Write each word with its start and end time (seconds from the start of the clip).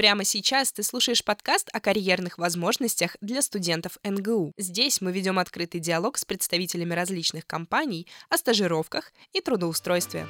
Прямо 0.00 0.24
сейчас 0.24 0.72
ты 0.72 0.82
слушаешь 0.82 1.22
подкаст 1.22 1.68
о 1.74 1.78
карьерных 1.78 2.38
возможностях 2.38 3.18
для 3.20 3.42
студентов 3.42 3.98
НГУ. 4.02 4.54
Здесь 4.56 5.02
мы 5.02 5.12
ведем 5.12 5.38
открытый 5.38 5.78
диалог 5.78 6.16
с 6.16 6.24
представителями 6.24 6.94
различных 6.94 7.46
компаний 7.46 8.06
о 8.30 8.38
стажировках 8.38 9.12
и 9.34 9.42
трудоустройстве. 9.42 10.26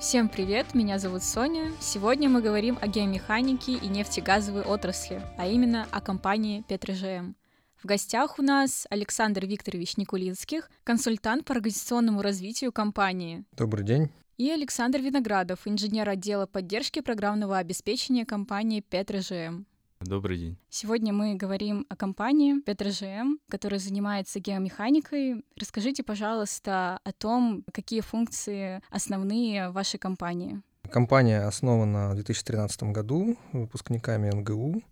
Всем 0.00 0.28
привет, 0.28 0.74
меня 0.74 0.98
зовут 0.98 1.22
Соня. 1.22 1.72
Сегодня 1.80 2.28
мы 2.28 2.42
говорим 2.42 2.78
о 2.80 2.88
геомеханике 2.88 3.74
и 3.74 3.86
нефтегазовой 3.86 4.62
отрасли, 4.62 5.22
а 5.38 5.46
именно 5.46 5.86
о 5.92 6.00
компании 6.00 6.64
Петрожм. 6.66 7.36
В 7.82 7.84
гостях 7.84 8.38
у 8.38 8.42
нас 8.42 8.86
Александр 8.88 9.44
Викторович 9.44 9.98
Никулинских, 9.98 10.70
консультант 10.82 11.44
по 11.44 11.52
организационному 11.52 12.22
развитию 12.22 12.72
компании. 12.72 13.44
Добрый 13.52 13.84
день. 13.84 14.08
И 14.38 14.50
Александр 14.50 15.00
Виноградов, 15.00 15.66
инженер 15.66 16.08
отдела 16.08 16.46
поддержки 16.46 17.00
программного 17.00 17.58
обеспечения 17.58 18.24
компании 18.24 18.80
Петрожм. 18.80 19.66
Добрый 20.00 20.38
день. 20.38 20.56
Сегодня 20.70 21.12
мы 21.12 21.34
говорим 21.34 21.84
о 21.90 21.96
компании 21.96 22.60
Петрожм, 22.60 23.38
которая 23.50 23.78
занимается 23.78 24.40
геомеханикой. 24.40 25.44
Расскажите, 25.54 26.02
пожалуйста, 26.02 26.98
о 27.04 27.12
том, 27.12 27.62
какие 27.72 28.00
функции 28.00 28.80
основные 28.88 29.68
вашей 29.68 29.98
компании. 29.98 30.62
Компания 30.90 31.40
основана 31.40 32.10
в 32.10 32.14
2013 32.14 32.84
году 32.84 33.36
выпускниками 33.52 34.30
НГУ. 34.30 34.82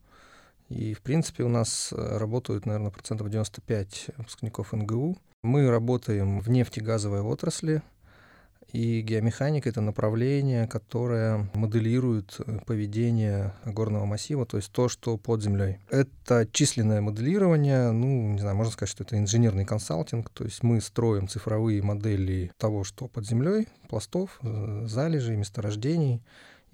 И, 0.69 0.95
в 0.95 1.03
принципе, 1.03 1.45
у 1.45 1.49
нас 1.49 1.93
э, 1.93 2.17
работают, 2.19 2.67
наверное, 2.67 2.91
процентов 2.91 3.29
95 3.29 4.11
выпускников 4.17 4.73
НГУ. 4.73 5.17
Мы 5.43 5.69
работаем 5.69 6.41
в 6.41 6.49
нефтегазовой 6.49 7.21
отрасли, 7.21 7.83
и 8.75 9.03
геомеханика— 9.03 9.69
это 9.71 9.81
направление, 9.81 10.67
которое 10.67 11.49
моделирует 11.55 12.35
э, 12.41 12.59
поведение 12.67 13.55
горного 13.65 14.05
массива, 14.05 14.47
то 14.47 14.57
есть 14.57 14.73
то, 14.73 14.89
что 14.89 15.17
под 15.17 15.43
землей. 15.43 15.79
Это 15.91 16.49
численное 16.51 17.01
моделирование, 17.01 17.93
ну, 17.93 18.33
не 18.33 18.41
знаю, 18.41 18.57
можно 18.57 18.73
сказать, 18.73 18.91
что 18.91 19.05
это 19.05 19.17
инженерный 19.17 19.65
консалтинг, 19.65 20.29
то 20.31 20.43
есть 20.43 20.65
мы 20.65 20.81
строим 20.81 21.29
цифровые 21.29 21.83
модели 21.83 22.51
того, 22.59 22.83
что 22.83 23.07
под 23.07 23.25
землей, 23.25 23.69
пластов, 23.89 24.41
э, 24.43 24.87
залежей, 24.89 25.37
месторождений, 25.37 26.21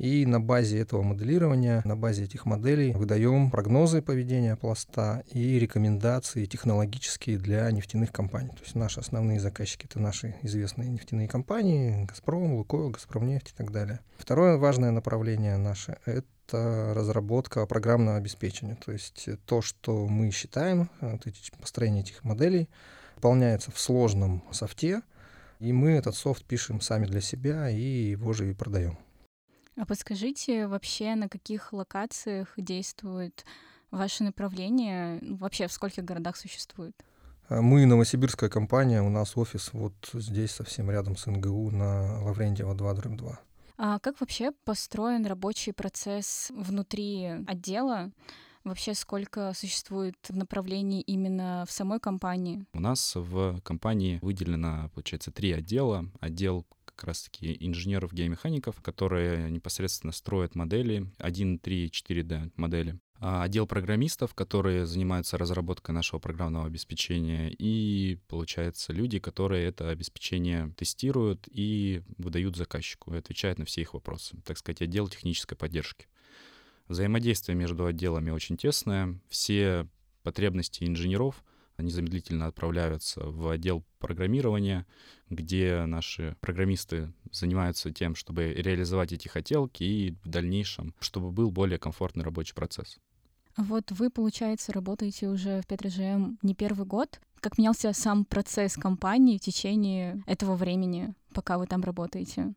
и 0.00 0.24
на 0.24 0.40
базе 0.40 0.78
этого 0.78 1.02
моделирования, 1.02 1.82
на 1.84 1.94
базе 1.94 2.24
этих 2.24 2.46
моделей 2.46 2.92
выдаем 2.92 3.50
прогнозы 3.50 4.00
поведения 4.00 4.56
пласта 4.56 5.22
и 5.30 5.58
рекомендации 5.58 6.46
технологические 6.46 7.36
для 7.36 7.70
нефтяных 7.70 8.10
компаний. 8.10 8.48
То 8.48 8.62
есть 8.62 8.74
наши 8.74 8.98
основные 8.98 9.40
заказчики— 9.40 9.84
это 9.90 10.00
наши 10.00 10.36
известные 10.40 10.88
нефтяные 10.88 11.28
компании, 11.28 12.06
«Газпром», 12.06 12.54
«Лукойл», 12.54 12.88
«Газпромнефть» 12.88 13.50
и 13.50 13.54
так 13.54 13.72
далее. 13.72 14.00
Второе 14.16 14.56
важное 14.56 14.90
направление 14.90 15.58
наше— 15.58 15.98
это 16.06 16.94
разработка 16.96 17.66
программного 17.66 18.16
обеспечения. 18.16 18.78
То 18.82 18.92
есть 18.92 19.28
то, 19.44 19.60
что 19.60 20.06
мы 20.06 20.30
считаем, 20.30 20.88
эти, 21.02 21.50
построение 21.60 22.04
этих 22.04 22.24
моделей, 22.24 22.70
выполняется 23.16 23.70
в 23.70 23.78
сложном 23.78 24.42
софте, 24.50 25.02
и 25.58 25.74
мы 25.74 25.90
этот 25.90 26.14
софт 26.14 26.42
пишем 26.46 26.80
сами 26.80 27.04
для 27.04 27.20
себя 27.20 27.68
и 27.68 27.82
его 27.82 28.32
же 28.32 28.48
и 28.48 28.54
продаем. 28.54 28.96
А 29.80 29.86
подскажите 29.86 30.66
вообще, 30.66 31.14
на 31.14 31.30
каких 31.30 31.72
локациях 31.72 32.52
действует 32.58 33.46
ваше 33.90 34.24
направление? 34.24 35.18
Ну, 35.22 35.36
вообще, 35.36 35.68
в 35.68 35.72
скольких 35.72 36.04
городах 36.04 36.36
существует? 36.36 36.94
А 37.48 37.62
мы 37.62 37.86
новосибирская 37.86 38.50
компания, 38.50 39.00
у 39.00 39.08
нас 39.08 39.38
офис 39.38 39.70
вот 39.72 39.94
здесь, 40.12 40.50
совсем 40.50 40.90
рядом 40.90 41.16
с 41.16 41.24
НГУ, 41.24 41.70
на 41.70 42.22
Лаврентьева 42.24 42.74
2, 42.74 42.94
2. 42.94 43.40
А 43.78 43.98
как 44.00 44.20
вообще 44.20 44.52
построен 44.66 45.24
рабочий 45.24 45.72
процесс 45.72 46.52
внутри 46.54 47.24
отдела? 47.46 48.10
Вообще, 48.64 48.92
сколько 48.92 49.54
существует 49.54 50.16
направлений 50.28 51.00
именно 51.00 51.64
в 51.66 51.72
самой 51.72 52.00
компании? 52.00 52.66
У 52.74 52.80
нас 52.80 53.14
в 53.16 53.58
компании 53.62 54.18
выделено, 54.20 54.90
получается, 54.94 55.32
три 55.32 55.52
отдела. 55.52 56.04
Отдел 56.20 56.66
как 57.00 57.08
раз-таки 57.08 57.56
инженеров-геомехаников, 57.60 58.82
которые 58.82 59.50
непосредственно 59.50 60.12
строят 60.12 60.54
модели 60.54 61.10
1, 61.16 61.58
3, 61.58 61.86
4D 61.88 62.52
модели. 62.56 62.98
А 63.18 63.42
отдел 63.42 63.66
программистов, 63.66 64.34
которые 64.34 64.86
занимаются 64.86 65.38
разработкой 65.38 65.94
нашего 65.94 66.20
программного 66.20 66.66
обеспечения, 66.66 67.50
и, 67.50 68.18
получается, 68.28 68.92
люди, 68.92 69.18
которые 69.18 69.66
это 69.66 69.88
обеспечение 69.88 70.74
тестируют 70.76 71.48
и 71.50 72.02
выдают 72.18 72.56
заказчику, 72.56 73.14
и 73.14 73.18
отвечают 73.18 73.58
на 73.58 73.64
все 73.64 73.80
их 73.80 73.94
вопросы. 73.94 74.36
Так 74.44 74.58
сказать, 74.58 74.82
отдел 74.82 75.08
технической 75.08 75.56
поддержки. 75.56 76.06
Взаимодействие 76.88 77.56
между 77.56 77.86
отделами 77.86 78.30
очень 78.30 78.58
тесное. 78.58 79.18
Все 79.30 79.88
потребности 80.22 80.84
инженеров— 80.84 81.42
незамедлительно 81.80 82.46
отправляются 82.46 83.20
в 83.24 83.48
отдел 83.48 83.84
программирования, 83.98 84.86
где 85.28 85.84
наши 85.86 86.36
программисты 86.40 87.12
занимаются 87.32 87.92
тем, 87.92 88.14
чтобы 88.14 88.52
реализовать 88.52 89.12
эти 89.12 89.28
хотелки 89.28 89.82
и 89.82 90.16
в 90.24 90.28
дальнейшем, 90.28 90.94
чтобы 91.00 91.30
был 91.30 91.50
более 91.50 91.78
комфортный 91.78 92.24
рабочий 92.24 92.54
процесс. 92.54 92.98
Вот 93.56 93.90
вы, 93.90 94.10
получается, 94.10 94.72
работаете 94.72 95.28
уже 95.28 95.60
в 95.60 95.66
Петрожм 95.66 96.38
не 96.42 96.54
первый 96.54 96.86
год. 96.86 97.20
Как 97.40 97.58
менялся 97.58 97.92
сам 97.92 98.24
процесс 98.24 98.74
компании 98.74 99.38
в 99.38 99.40
течение 99.40 100.22
этого 100.26 100.56
времени, 100.56 101.14
пока 101.34 101.58
вы 101.58 101.66
там 101.66 101.82
работаете? 101.82 102.54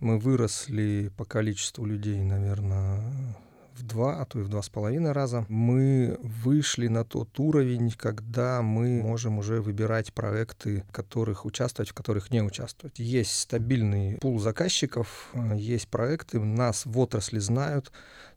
Мы 0.00 0.18
выросли 0.18 1.10
по 1.16 1.24
количеству 1.24 1.84
людей, 1.86 2.22
наверное, 2.22 3.36
в 3.76 3.82
два, 3.82 4.20
а 4.20 4.24
то 4.24 4.40
и 4.40 4.42
в 4.42 4.48
два 4.48 4.62
с 4.62 4.68
половиной 4.68 5.12
раза, 5.12 5.44
мы 5.48 6.18
вышли 6.22 6.88
на 6.88 7.04
тот 7.04 7.38
уровень, 7.38 7.90
когда 7.90 8.62
мы 8.62 9.02
можем 9.02 9.38
уже 9.38 9.60
выбирать 9.60 10.12
проекты, 10.12 10.84
в 10.88 10.92
которых 10.92 11.44
участвовать, 11.44 11.90
в 11.90 11.94
которых 11.94 12.30
не 12.30 12.42
участвовать. 12.42 12.98
Есть 12.98 13.38
стабильный 13.38 14.18
пул 14.18 14.38
заказчиков, 14.38 15.32
есть 15.54 15.88
проекты, 15.88 16.40
нас 16.40 16.86
в 16.86 16.98
отрасли 16.98 17.38
знают. 17.38 17.92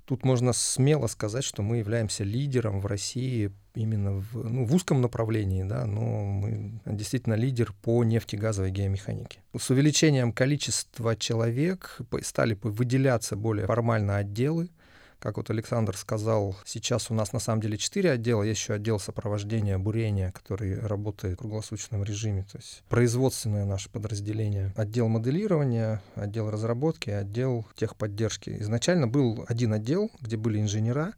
Тут 0.06 0.26
можно 0.26 0.54
смело 0.54 1.06
сказать, 1.06 1.44
что 1.44 1.62
мы 1.62 1.78
являемся 1.78 2.24
лидером 2.24 2.82
в 2.82 2.88
России 2.88 3.52
именно 3.76 4.14
в, 4.14 4.44
ну, 4.44 4.66
в 4.66 4.74
узком 4.74 5.02
направлении, 5.02 5.64
да, 5.64 5.86
но 5.86 6.26
мы 6.26 6.82
действительно 6.86 7.36
лидер 7.36 7.74
по 7.84 8.04
нефтегазовой 8.04 8.72
геомеханике. 8.72 9.40
С 9.56 9.70
увеличением 9.70 10.34
количества 10.34 11.16
человек 11.16 12.00
стали 12.24 12.58
выделяться 12.64 13.36
более 13.36 13.68
формально 13.68 14.18
отделы, 14.18 14.70
как 15.20 15.38
вот 15.38 15.50
Александр 15.50 15.96
сказал, 15.98 16.56
сейчас 16.66 17.12
у 17.12 17.14
нас 17.14 17.34
на 17.34 17.40
самом 17.40 17.62
деле 17.62 17.78
четыре 17.78 18.12
отдела. 18.12 18.44
Есть 18.44 18.62
еще 18.62 18.74
отдел 18.74 19.00
сопровождения, 19.00 19.78
бурения, 19.78 20.32
который 20.32 20.80
работает 20.80 21.36
в 21.36 21.38
круглосуточном 21.40 22.04
режиме. 22.04 22.46
То 22.52 22.58
есть 22.58 22.84
производственное 22.90 23.66
наше 23.66 23.90
подразделение. 23.90 24.74
Отдел 24.76 25.08
моделирования, 25.08 26.02
отдел 26.16 26.50
разработки, 26.50 27.10
отдел 27.10 27.66
техподдержки. 27.76 28.56
Изначально 28.60 29.08
был 29.08 29.46
один 29.48 29.74
отдел, 29.74 30.10
где 30.22 30.38
были 30.38 30.60
инженера, 30.60 31.14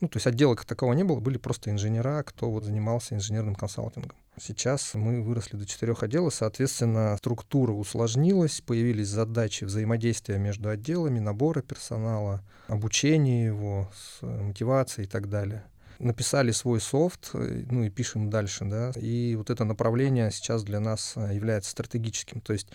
ну, 0.00 0.08
то 0.08 0.16
есть 0.16 0.26
отдела 0.26 0.54
как 0.54 0.64
такого 0.64 0.92
не 0.92 1.04
было, 1.04 1.20
были 1.20 1.36
просто 1.36 1.70
инженера, 1.70 2.22
кто 2.22 2.50
вот 2.50 2.64
занимался 2.64 3.14
инженерным 3.14 3.54
консалтингом. 3.54 4.16
Сейчас 4.40 4.94
мы 4.94 5.22
выросли 5.22 5.56
до 5.56 5.66
четырех 5.66 6.02
отделов, 6.02 6.34
соответственно, 6.34 7.16
структура 7.18 7.72
усложнилась, 7.72 8.62
появились 8.62 9.08
задачи 9.08 9.64
взаимодействия 9.64 10.38
между 10.38 10.70
отделами, 10.70 11.18
набора 11.18 11.60
персонала, 11.60 12.42
обучения 12.66 13.44
его, 13.46 13.90
мотивации 14.22 15.04
и 15.04 15.06
так 15.06 15.28
далее 15.28 15.64
написали 16.00 16.50
свой 16.50 16.80
софт, 16.80 17.30
э, 17.34 17.64
ну 17.70 17.84
и 17.84 17.90
пишем 17.90 18.30
дальше, 18.30 18.64
да, 18.64 18.90
и 18.96 19.36
вот 19.36 19.50
это 19.50 19.64
направление 19.64 20.30
сейчас 20.30 20.64
для 20.64 20.80
нас 20.80 21.14
э, 21.16 21.34
является 21.34 21.70
стратегическим, 21.70 22.40
то 22.40 22.52
есть 22.52 22.68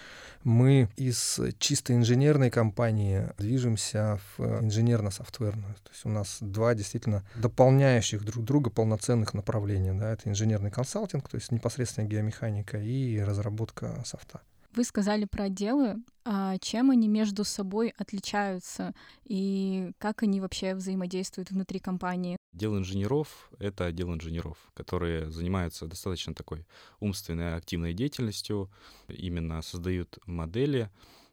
мы 0.44 0.90
из 0.96 1.40
чисто 1.60 1.94
инженерной 1.94 2.50
компании 2.50 3.28
движемся 3.38 4.20
в 4.38 4.44
э, 4.44 4.60
инженерно-софтверную, 4.62 5.74
то 5.74 5.92
есть 5.92 6.06
у 6.06 6.10
нас 6.10 6.38
два 6.40 6.76
действительно 6.76 7.24
дополняющих 7.36 8.24
друг 8.24 8.46
друга 8.46 8.70
полноценных 8.70 9.34
направления, 9.34 9.94
да, 9.94 10.14
это 10.14 10.30
инженерный 10.30 10.72
консалтинг, 10.72 11.28
то 11.28 11.36
есть 11.36 11.52
непосредственно 11.52 12.06
геомеханика 12.06 12.78
и 12.78 13.20
разработка 13.20 14.02
софта. 14.06 14.42
Вы 14.76 14.84
сказали 14.84 15.26
про 15.26 15.46
отделы. 15.46 16.04
А 16.26 16.58
чем 16.58 16.90
они 16.90 17.08
между 17.08 17.44
собой 17.44 17.94
отличаются 17.98 18.94
и 19.26 19.92
как 20.00 20.24
они 20.24 20.42
вообще 20.42 20.74
взаимодействуют 20.74 21.52
внутри 21.52 21.80
компании? 21.80 22.38
Отдел 22.54 22.78
инженеров— 22.78 23.52
это 23.60 23.86
отдел 23.86 24.12
инженеров, 24.14 24.58
которые 24.74 25.30
занимаются 25.30 25.86
достаточно 25.86 26.34
такой 26.34 26.66
умственной 27.00 27.56
активной 27.56 27.94
деятельностью, 27.94 28.72
именно 29.08 29.62
создают 29.62 30.18
модели, 30.26 30.90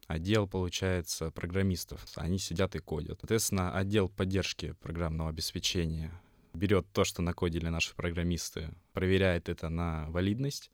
отдел, 0.07 0.47
получается, 0.47 1.31
программистов. 1.31 2.05
Они 2.15 2.37
сидят 2.37 2.75
и 2.75 2.79
кодят. 2.79 3.19
Соответственно, 3.21 3.75
отдел 3.75 4.09
поддержки 4.09 4.75
программного 4.81 5.31
обеспечения 5.31 6.11
берет 6.53 6.85
то, 6.93 7.03
что 7.03 7.21
накодили 7.21 7.67
наши 7.67 7.95
программисты, 7.95 8.69
проверяет 8.93 9.49
это 9.49 9.69
на 9.69 10.05
валидность, 10.09 10.71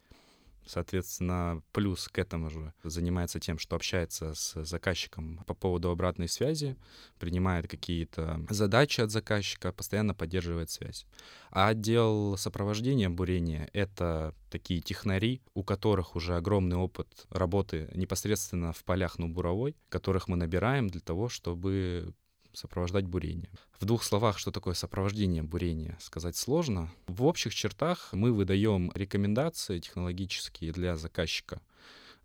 Соответственно, 0.70 1.64
плюс 1.72 2.08
к 2.10 2.20
этому 2.20 2.52
же 2.52 2.74
занимается 2.84 3.40
тем, 3.40 3.58
что 3.58 3.76
общается 3.76 4.36
с 4.36 4.64
заказчиком 4.64 5.44
по 5.48 5.56
поводу 5.56 5.90
обратной 5.90 6.28
связи, 6.28 6.78
принимает 7.18 7.68
какие-то 7.68 8.46
задачи 8.52 9.02
от 9.02 9.10
заказчика, 9.10 9.72
постоянно 9.72 10.14
поддерживает 10.14 10.70
связь. 10.70 11.08
А 11.50 11.70
отдел 11.70 12.38
сопровождения 12.38 13.10
бурения— 13.10 13.68
это 13.74 14.36
такие 14.52 14.80
технари, 14.80 15.42
у 15.56 15.64
которых 15.64 16.16
уже 16.16 16.36
огромный 16.36 16.78
опыт 16.78 17.26
работы 17.32 17.90
непосредственно 17.96 18.72
в 18.72 18.84
полях 18.84 19.18
на 19.18 19.28
буровой, 19.28 19.76
которых 19.90 20.28
мы 20.28 20.38
набираем 20.38 20.88
для 20.88 21.02
того, 21.02 21.30
чтобы 21.30 22.14
сопровождать 22.54 23.06
бурение. 23.06 23.50
В 23.80 23.86
двух 23.86 24.04
словах, 24.04 24.38
что 24.38 24.52
такое 24.52 24.74
сопровождение 24.74 25.44
бурения, 25.44 25.98
сказать 26.00 26.36
сложно. 26.36 26.92
В 27.08 27.24
общих 27.24 27.54
чертах 27.54 28.10
мы 28.12 28.32
выдаем 28.32 28.92
рекомендации 28.96 29.80
технологические 29.80 30.72
для 30.72 30.96
заказчика, 30.96 31.62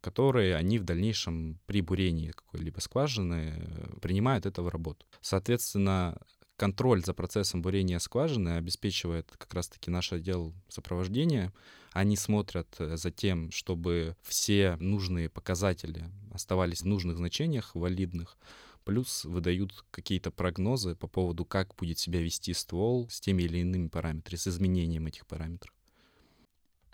которые 0.00 0.56
они 0.56 0.78
в 0.78 0.84
дальнейшем 0.84 1.58
при 1.66 1.80
бурении 1.80 2.30
какой-либо 2.30 2.80
скважины 2.80 3.54
э, 3.56 3.98
принимают 4.00 4.46
это 4.46 4.62
в 4.62 4.68
работу. 4.68 5.06
Соответственно, 5.20 6.18
контроль 6.56 7.04
за 7.04 7.14
процессом 7.14 7.62
бурения 7.62 7.98
скважины 7.98 8.50
обеспечивает 8.56 9.30
как 9.38 9.52
раз-таки 9.54 9.90
наш 9.90 10.12
отдел 10.12 10.52
сопровождения. 10.68 11.52
Они 11.92 12.16
смотрят 12.16 12.68
э, 12.78 12.96
за 12.96 13.10
тем, 13.10 13.50
чтобы 13.50 14.16
все 14.22 14.76
нужные 14.80 15.28
показатели 15.28 16.10
оставались 16.32 16.82
в 16.82 16.86
нужных 16.86 17.16
значениях, 17.16 17.74
валидных, 17.74 18.36
плюс 18.84 19.24
выдают 19.24 19.84
какие-то 19.90 20.30
прогнозы 20.30 20.94
по 20.94 21.06
поводу, 21.06 21.44
как 21.44 21.74
будет 21.76 21.98
себя 21.98 22.20
вести 22.20 22.52
ствол 22.52 23.08
с 23.08 23.20
теми 23.20 23.42
или 23.42 23.58
иными 23.58 23.88
параметрами, 23.88 24.38
с 24.38 24.46
изменением 24.46 25.06
этих 25.06 25.26
параметров. 25.26 25.74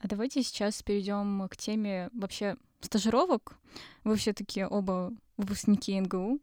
А 0.03 0.09
давайте 0.09 0.43
сейчас 0.43 0.83
перейдем 0.83 1.47
к 1.49 1.57
теме 1.57 2.09
вообще 2.15 2.57
стажировок. 2.81 3.59
Вы 4.05 4.17
все-таки 4.17 4.65
оба 4.65 5.13
выпускники 5.37 6.01
НГУ. 6.01 6.41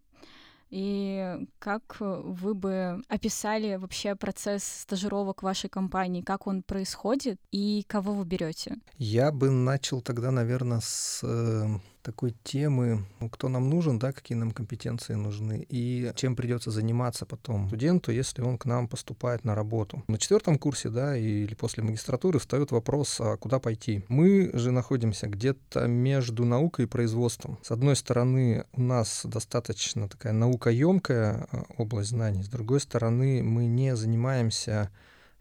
И 0.69 1.47
как 1.59 1.95
вы 1.99 2.53
бы 2.53 3.01
описали 3.07 3.75
вообще 3.75 4.15
процесс 4.15 4.63
стажировок 4.63 5.41
вашей 5.41 5.69
компании, 5.69 6.21
как 6.21 6.45
он 6.45 6.61
происходит 6.61 7.39
и 7.51 7.85
кого 7.87 8.13
вы 8.13 8.25
берете? 8.25 8.77
Я 8.97 9.31
бы 9.31 9.49
начал 9.49 10.01
тогда, 10.01 10.29
наверное, 10.29 10.81
с 10.81 11.21
э, 11.23 11.67
такой 12.07 12.33
темы, 12.43 13.05
ну, 13.19 13.29
кто 13.29 13.49
нам 13.49 13.69
нужен, 13.69 13.99
да, 13.99 14.13
какие 14.13 14.37
нам 14.37 14.51
компетенции 14.51 15.15
нужны, 15.15 15.65
и 15.67 16.13
чем 16.15 16.37
придется 16.37 16.71
заниматься 16.71 17.25
потом 17.25 17.67
студенту, 17.67 18.13
если 18.13 18.41
он 18.41 18.57
к 18.57 18.63
нам 18.65 18.87
поступает 18.87 19.43
на 19.43 19.55
работу. 19.55 20.05
На 20.07 20.17
четвертом 20.17 20.57
курсе, 20.57 20.89
да, 20.89 21.17
или 21.17 21.53
после 21.53 21.83
магистратуры 21.83 22.39
встает 22.39 22.71
вопрос, 22.71 23.19
а 23.19 23.35
куда 23.35 23.59
пойти. 23.59 24.05
Мы 24.07 24.51
же 24.53 24.71
находимся 24.71 25.27
где-то 25.27 25.87
между 25.87 26.45
наукой 26.45 26.85
и 26.85 26.87
производством. 26.87 27.59
С 27.61 27.71
одной 27.71 27.97
стороны, 27.97 28.63
у 28.71 28.81
нас 28.81 29.25
достаточно 29.25 30.07
такая 30.07 30.31
наукоемкая 30.31 31.45
а, 31.51 31.65
область 31.77 32.11
знаний, 32.11 32.43
с 32.43 32.47
другой 32.47 32.79
стороны, 32.79 33.43
мы 33.43 33.65
не 33.65 33.97
занимаемся 33.97 34.91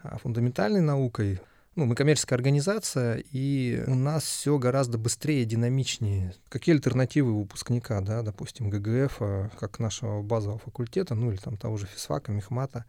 а, 0.02 0.18
фундаментальной 0.18 0.80
наукой, 0.80 1.38
ну, 1.76 1.84
мы 1.84 1.94
коммерческая 1.94 2.38
организация, 2.38 3.22
и 3.32 3.84
у 3.86 3.94
нас 3.94 4.24
все 4.24 4.58
гораздо 4.58 4.96
быстрее, 4.96 5.44
динамичнее. 5.44 6.34
Какие 6.48 6.74
альтернативы 6.74 7.38
выпускника, 7.38 8.00
да, 8.00 8.22
допустим, 8.22 8.70
ГГФ, 8.70 9.16
а, 9.20 9.50
как 9.60 9.78
нашего 9.78 10.22
базового 10.22 10.58
факультета, 10.58 11.14
ну 11.14 11.30
или 11.30 11.36
там 11.36 11.58
того 11.58 11.76
же 11.76 11.86
физфака, 11.86 12.32
мехмата, 12.32 12.86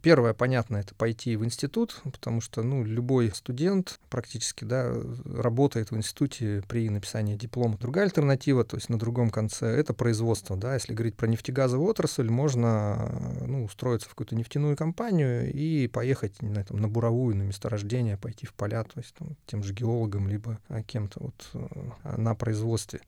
Первое, 0.00 0.32
понятно, 0.32 0.78
это 0.78 0.94
пойти 0.94 1.36
в 1.36 1.44
институт, 1.44 2.00
потому 2.04 2.40
что 2.40 2.62
ну, 2.62 2.84
любой 2.84 3.30
студент 3.34 4.00
практически 4.08 4.64
да, 4.64 4.94
работает 5.26 5.90
в 5.90 5.96
институте 5.96 6.62
при 6.68 6.88
написании 6.88 7.36
диплома. 7.36 7.76
Другая 7.76 8.06
альтернатива, 8.06 8.64
то 8.64 8.76
есть 8.76 8.88
на 8.88 8.98
другом 8.98 9.28
конце, 9.30 9.66
это 9.66 9.92
производство. 9.92 10.56
Да. 10.56 10.74
Если 10.74 10.94
говорить 10.94 11.16
про 11.16 11.26
нефтегазовую 11.26 11.90
отрасль, 11.90 12.30
можно 12.30 13.38
ну, 13.46 13.64
устроиться 13.64 14.08
в 14.08 14.12
какую-то 14.12 14.36
нефтяную 14.36 14.74
компанию 14.74 15.52
и 15.52 15.86
поехать 15.88 16.40
не 16.40 16.48
знаю, 16.48 16.64
там, 16.66 16.78
на 16.78 16.88
буровую, 16.88 17.36
на 17.36 17.42
месторождение, 17.42 18.16
пойти 18.16 18.46
в 18.46 18.54
поля, 18.54 18.84
то 18.84 18.98
есть 18.98 19.14
там, 19.18 19.36
тем 19.46 19.62
же 19.62 19.74
геологом, 19.74 20.28
либо 20.28 20.58
а, 20.68 20.82
кем-то 20.82 21.20
вот, 21.22 21.50
э, 21.52 22.16
на 22.16 22.34
производстве. 22.34 23.00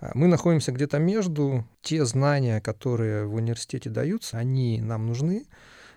А, 0.00 0.12
мы 0.14 0.28
находимся 0.28 0.72
где-то 0.72 0.98
между. 0.98 1.64
Те 1.82 2.04
знания, 2.04 2.60
которые 2.60 3.26
в 3.26 3.34
университете 3.34 3.90
даются, 3.90 4.38
они 4.38 4.80
нам 4.80 5.06
нужны, 5.06 5.44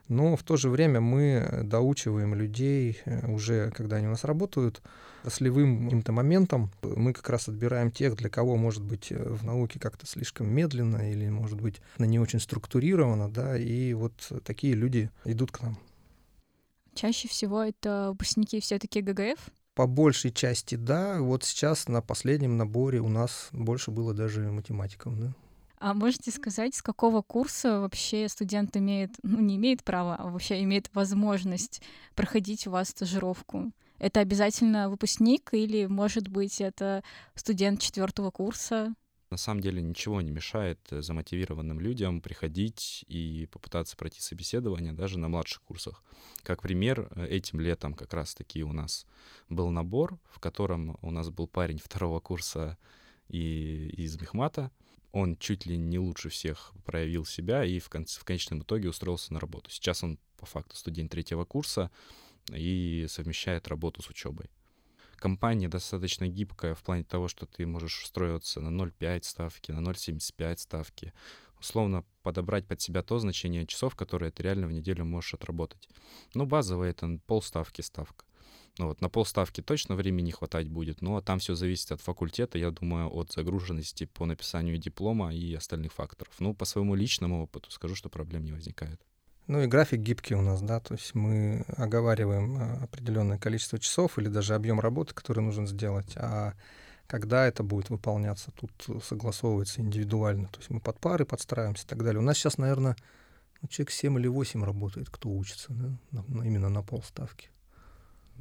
но 0.10 0.36
в 0.36 0.44
то 0.44 0.58
же 0.58 0.70
время 0.70 1.00
мы 1.00 1.62
доучиваем 1.64 2.36
людей 2.36 3.00
э, 3.06 3.32
уже, 3.32 3.72
когда 3.72 3.98
они 3.98 4.08
у 4.08 4.12
нас 4.12 4.24
работают, 4.24 4.82
отраслевым 5.22 5.86
каким-то 5.86 6.12
моментом. 6.12 6.72
Мы 6.82 7.14
как 7.14 7.30
раз 7.30 7.48
отбираем 7.48 7.92
тех, 7.92 8.16
для 8.16 8.30
кого, 8.30 8.58
может 8.58 8.84
быть, 8.84 9.12
э, 9.12 9.16
в 9.18 9.44
науке 9.44 9.80
как-то 9.80 10.06
слишком 10.06 10.50
медленно 10.50 11.12
или, 11.12 11.30
может 11.30 11.62
быть, 11.62 11.82
не 11.98 12.20
очень 12.20 12.40
структурировано, 12.40 13.30
да, 13.30 13.58
и 13.58 13.94
вот 13.94 14.14
такие 14.44 14.74
люди 14.74 15.12
идут 15.26 15.52
к 15.52 15.62
нам. 15.62 15.78
Чаще 16.96 17.28
всего 17.28 17.64
это 17.64 18.10
выпускники 18.10 18.60
все-таки 18.60 19.02
ГГФ? 19.02 19.40
По 19.76 19.88
большей 19.88 20.32
части, 20.32 20.76
да. 20.76 21.22
Вот 21.22 21.44
сейчас 21.44 21.88
на 21.88 22.02
последнем 22.02 22.58
наборе 22.58 23.00
у 23.00 23.08
нас 23.08 23.50
больше 23.52 23.92
было 23.92 24.14
даже 24.14 24.52
математиков, 24.52 25.18
да. 25.18 25.34
А 25.80 25.94
можете 25.94 26.30
сказать, 26.32 26.76
с 26.76 26.82
какого 26.82 27.22
курса 27.22 27.80
вообще 27.80 28.28
студент 28.28 28.76
имеет, 28.76 29.12
ну 29.24 29.40
не 29.40 29.56
имеет 29.56 29.84
права, 29.84 30.18
а 30.18 30.30
вообще 30.30 30.62
имеет 30.64 30.94
возможность 30.94 31.82
проходить 32.16 32.68
у 32.68 32.72
вас 32.72 32.90
стажировку? 32.90 33.72
Это 33.98 34.20
обязательно 34.20 34.90
выпускник 34.90 35.54
или, 35.54 35.86
может 35.86 36.28
быть, 36.28 36.60
это 36.60 37.02
студент 37.36 37.82
четвертого 37.82 38.30
курса? 38.30 38.94
На 39.30 39.38
самом 39.38 39.62
деле 39.62 39.82
ничего 39.82 40.22
не 40.22 40.32
мешает 40.32 40.80
э, 40.90 41.02
замотивированным 41.02 41.80
людям 41.80 42.20
приходить 42.20 43.06
и 43.08 43.48
попытаться 43.52 43.96
пройти 43.96 44.22
собеседование 44.22 44.92
даже 44.92 45.20
на 45.20 45.30
младших 45.30 45.62
курсах. 45.62 46.04
Как 46.42 46.64
пример, 46.64 47.10
э, 47.12 47.28
этим 47.28 47.60
летом 47.60 47.94
как 47.94 48.14
раз-таки 48.14 48.64
у 48.64 48.74
нас 48.74 49.06
был 49.48 49.70
набор, 49.70 50.18
в 50.32 50.40
котором 50.40 50.98
у 51.02 51.12
нас 51.12 51.30
был 51.30 51.48
парень 51.48 51.78
второго 51.78 52.20
курса 52.20 52.78
и 53.28 53.94
из 53.98 54.20
Мехмата, 54.20 54.72
он 55.12 55.38
чуть 55.38 55.66
ли 55.66 55.78
не 55.78 56.00
лучше 56.00 56.30
всех 56.30 56.74
проявил 56.86 57.26
себя 57.26 57.64
и 57.64 57.80
в, 57.80 57.90
конце, 57.90 58.20
в 58.20 58.24
конечном 58.24 58.62
итоге 58.62 58.90
устроился 58.90 59.34
на 59.34 59.40
работу. 59.40 59.70
Сейчас 59.72 60.04
он 60.04 60.20
по 60.38 60.46
факту 60.46 60.76
студент 60.76 61.12
третьего 61.12 61.46
курса 61.46 61.92
и 62.52 63.06
совмещает 63.10 63.68
работу 63.68 64.02
с 64.02 64.10
учебой. 64.10 64.50
Компания 65.16 65.68
достаточно 65.68 66.28
гибкая 66.28 66.76
в 66.76 66.84
плане 66.84 67.04
того, 67.04 67.28
что 67.28 67.46
ты 67.46 67.66
можешь 67.66 68.04
устроиться 68.04 68.62
на 68.62 68.70
0,5 68.70 69.24
ставки, 69.24 69.72
на 69.72 69.80
0,75 69.80 70.58
ставки, 70.58 71.14
условно 71.60 72.06
подобрать 72.24 72.66
под 72.66 72.80
себя 72.80 73.04
то 73.04 73.20
значение 73.20 73.66
часов, 73.68 73.96
которые 73.96 74.32
ты 74.32 74.44
реально 74.44 74.68
в 74.68 74.72
неделю 74.72 75.04
можешь 75.04 75.34
отработать. 75.34 75.90
Ну, 76.34 76.46
базовое— 76.46 76.90
это 76.92 77.20
полставки 77.28 77.82
ставка. 77.82 78.24
Ну 78.78 78.88
вот, 78.88 79.02
на 79.02 79.10
полставки 79.10 79.62
точно 79.62 79.96
времени 79.96 80.32
хватать 80.32 80.70
будет, 80.70 81.02
но 81.02 81.20
там 81.22 81.40
все 81.40 81.56
зависит 81.56 81.92
от 81.92 82.02
факультета, 82.02 82.58
я 82.58 82.72
думаю, 82.72 83.14
от 83.14 83.32
загруженности 83.32 84.06
по 84.06 84.26
написанию 84.26 84.78
диплома 84.78 85.34
и 85.34 85.54
остальных 85.54 85.94
факторов. 85.94 86.34
Ну, 86.40 86.54
по 86.54 86.66
своему 86.66 86.96
личному 86.96 87.44
опыту 87.44 87.72
скажу, 87.72 87.96
что 87.96 88.10
проблем 88.10 88.46
не 88.46 88.52
возникает. 88.52 89.00
Ну 89.48 89.62
и 89.62 89.68
график 89.68 90.02
гибкий 90.02 90.36
у 90.36 90.42
нас, 90.42 90.62
да, 90.62 90.80
то 90.80 90.94
есть 90.94 91.16
мы 91.16 91.66
оговариваем 91.76 92.58
а, 92.58 92.84
определенное 92.84 93.40
количество 93.40 93.80
часов 93.80 94.20
или 94.20 94.28
даже 94.28 94.54
объем 94.54 94.80
работы, 94.80 95.16
который 95.16 95.44
нужно 95.44 95.66
сделать, 95.66 96.16
а 96.18 96.54
когда 97.08 97.48
это 97.48 97.64
будет 97.64 97.90
выполняться, 97.90 98.52
тут 98.52 99.04
согласовывается 99.04 99.82
индивидуально. 99.82 100.48
То 100.50 100.60
есть 100.60 100.70
мы 100.70 100.80
под 100.80 101.00
пары 101.00 101.26
подстраиваемся 101.26 101.84
и 101.86 101.88
так 101.88 102.04
далее. 102.04 102.20
У 102.20 102.24
нас 102.24 102.38
сейчас, 102.38 102.60
наверное, 102.60 102.96
ну, 103.64 103.68
человек 103.68 103.90
7 103.90 104.20
или 104.20 104.28
8 104.28 104.64
работает, 104.64 105.10
кто 105.10 105.30
учится, 105.30 105.74
да, 105.74 106.24
именно 106.46 106.70
на 106.70 106.84
полставки. 106.84 107.50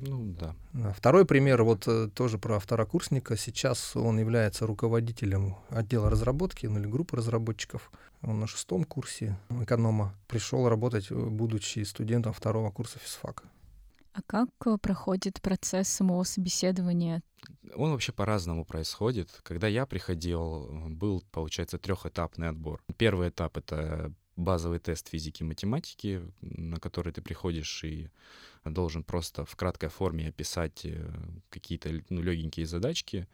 Ну 0.01 0.35
да. 0.39 0.55
Второй 0.93 1.25
пример, 1.25 1.63
вот 1.65 1.89
э, 1.89 2.09
тоже 2.15 2.39
про 2.39 2.61
второкурсника. 2.61 3.37
Сейчас 3.37 3.97
он 3.97 4.19
является 4.19 4.67
руководителем 4.67 5.57
отдела 5.71 6.09
разработки, 6.09 6.67
ну 6.67 6.79
или 6.79 6.87
группы 6.87 7.17
разработчиков. 7.17 7.91
Он 8.23 8.39
на 8.41 8.47
шестом 8.47 8.85
курсе 8.85 9.37
эконома 9.61 10.15
пришел 10.29 10.69
работать, 10.69 11.11
э, 11.11 11.15
будучи 11.15 11.81
студентом 11.81 12.33
второго 12.33 12.71
курса 12.71 12.99
физфака. 12.99 13.45
А 14.13 14.23
как 14.27 14.49
э, 14.67 14.77
проходит 14.81 15.41
процесс 15.43 15.89
самого 15.89 16.23
собеседования? 16.23 17.23
Он 17.75 17.91
вообще 17.91 18.13
по-разному 18.13 18.65
происходит. 18.65 19.31
Когда 19.43 19.67
я 19.67 19.85
приходил, 19.87 20.69
был, 20.91 21.25
получается, 21.33 21.79
трехэтапный 21.79 22.49
отбор. 22.49 22.83
Первый 22.97 23.31
этап— 23.31 23.57
это 23.59 24.13
базовый 24.39 24.79
тест 24.79 25.09
физики 25.09 25.43
и 25.43 25.47
математики, 25.47 26.23
на 26.41 26.79
который 26.79 27.13
ты 27.13 27.21
приходишь 27.21 27.85
и 27.85 28.09
должен 28.65 29.03
просто 29.03 29.45
в 29.45 29.57
краткой 29.57 29.89
форме 29.89 30.29
описать 30.29 30.85
э, 30.85 31.11
какие-то 31.51 31.91
ну, 32.09 32.23
легенькие 32.23 32.65
задачки 32.65 33.27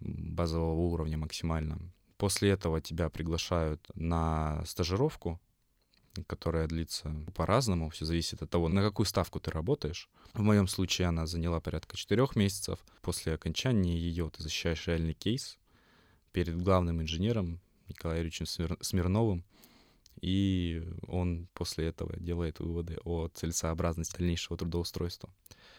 базового 0.00 0.80
уровня 0.80 1.18
максимально. 1.18 1.78
После 2.16 2.50
этого 2.50 2.80
тебя 2.80 3.10
приглашают 3.10 3.84
на 3.94 4.64
стажировку. 4.64 5.40
которая 6.28 6.68
длится 6.68 7.12
по-разному, 7.34 7.90
все 7.90 8.04
зависит 8.04 8.40
от 8.40 8.48
того, 8.48 8.68
на 8.68 8.82
какую 8.82 9.06
ставку 9.06 9.40
ты 9.40 9.50
работаешь. 9.50 10.08
В 10.32 10.42
моем 10.42 10.68
случае 10.68 11.08
она 11.08 11.26
заняла 11.26 11.60
порядка 11.60 11.96
четырех 11.96 12.36
месяцев. 12.36 12.78
После 13.02 13.34
окончания 13.34 13.98
ее 13.98 14.30
ты 14.30 14.40
защищаешь 14.40 14.86
реальный 14.86 15.14
кейс 15.14 15.58
перед 16.30 16.56
главным 16.62 17.02
инженером 17.02 17.60
Николаем 17.88 18.18
Юрьевичем 18.24 18.46
Смирновым, 18.80 19.44
и 20.24 20.82
он 21.06 21.48
после 21.52 21.88
этого 21.88 22.16
делает 22.16 22.58
выводы 22.58 22.96
о 23.04 23.28
целесообразности 23.28 24.16
дальнейшего 24.16 24.56
трудоустройства 24.56 25.28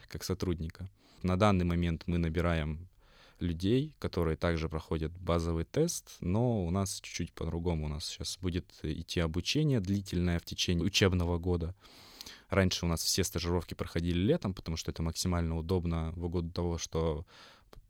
как 0.08 0.24
сотрудника. 0.24 0.88
На 1.24 1.36
данный 1.36 1.66
момент 1.66 2.04
мы 2.06 2.20
набираем 2.20 2.88
людей, 3.40 3.96
которые 3.98 4.38
также 4.38 4.70
проходят 4.70 5.12
базовый 5.18 5.66
тест, 5.66 6.18
но 6.20 6.64
у 6.64 6.70
нас 6.70 7.02
чуть-чуть 7.02 7.34
по-другому. 7.34 7.86
У 7.86 7.90
нас 7.90 8.06
сейчас 8.06 8.38
будет 8.40 8.72
идти 8.84 9.20
обучение 9.20 9.80
длительное 9.80 10.38
в 10.38 10.46
течение 10.46 10.86
учебного 10.86 11.40
года. 11.40 11.74
Раньше 12.50 12.86
у 12.86 12.88
нас 12.88 13.04
все 13.04 13.24
стажировки 13.24 13.74
проходили 13.74 14.20
летом, 14.20 14.54
потому 14.54 14.78
что 14.78 14.92
это 14.92 15.02
максимально 15.02 15.58
удобно 15.58 16.14
в 16.16 16.24
угоду 16.26 16.52
того, 16.52 16.78
что 16.78 17.26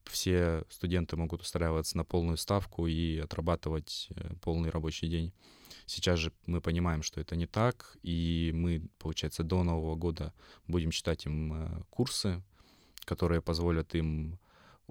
все 0.10 0.64
студенты 0.70 1.16
могут 1.16 1.42
устраиваться 1.42 1.98
на 1.98 2.06
полную 2.06 2.38
ставку 2.38 2.88
и 2.88 3.20
отрабатывать 3.20 4.08
э, 4.12 4.34
полный 4.42 4.70
рабочий 4.70 5.08
день. 5.08 5.34
Сейчас 5.86 6.20
же 6.20 6.32
мы 6.46 6.62
понимаем, 6.62 7.04
что 7.04 7.22
это 7.22 7.36
не 7.36 7.46
так, 7.46 7.98
и 8.02 8.52
мы, 8.54 8.88
получается, 8.98 9.44
до 9.44 9.64
Нового 9.64 9.96
года 9.96 10.34
будем 10.68 10.92
читать 10.92 11.26
им 11.26 11.54
э, 11.54 11.84
курсы, 11.90 12.42
которые 13.06 13.42
позволят 13.42 13.94
им 13.96 14.40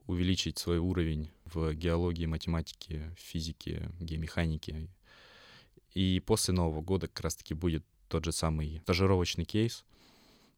увеличить 0.07 0.59
свой 0.59 0.79
уровень 0.79 1.31
в 1.45 1.75
геологии, 1.75 2.27
математике, 2.27 3.15
физике, 3.17 3.91
геомеханике. 4.01 4.89
И 5.93 6.21
после 6.27 6.55
Нового 6.55 6.81
года 6.81 7.09
как 7.09 7.21
раз-таки 7.21 7.55
будет 7.55 7.85
тот 8.09 8.25
же 8.25 8.33
самый 8.33 8.81
стажировочный 8.81 9.45
кейс, 9.45 9.85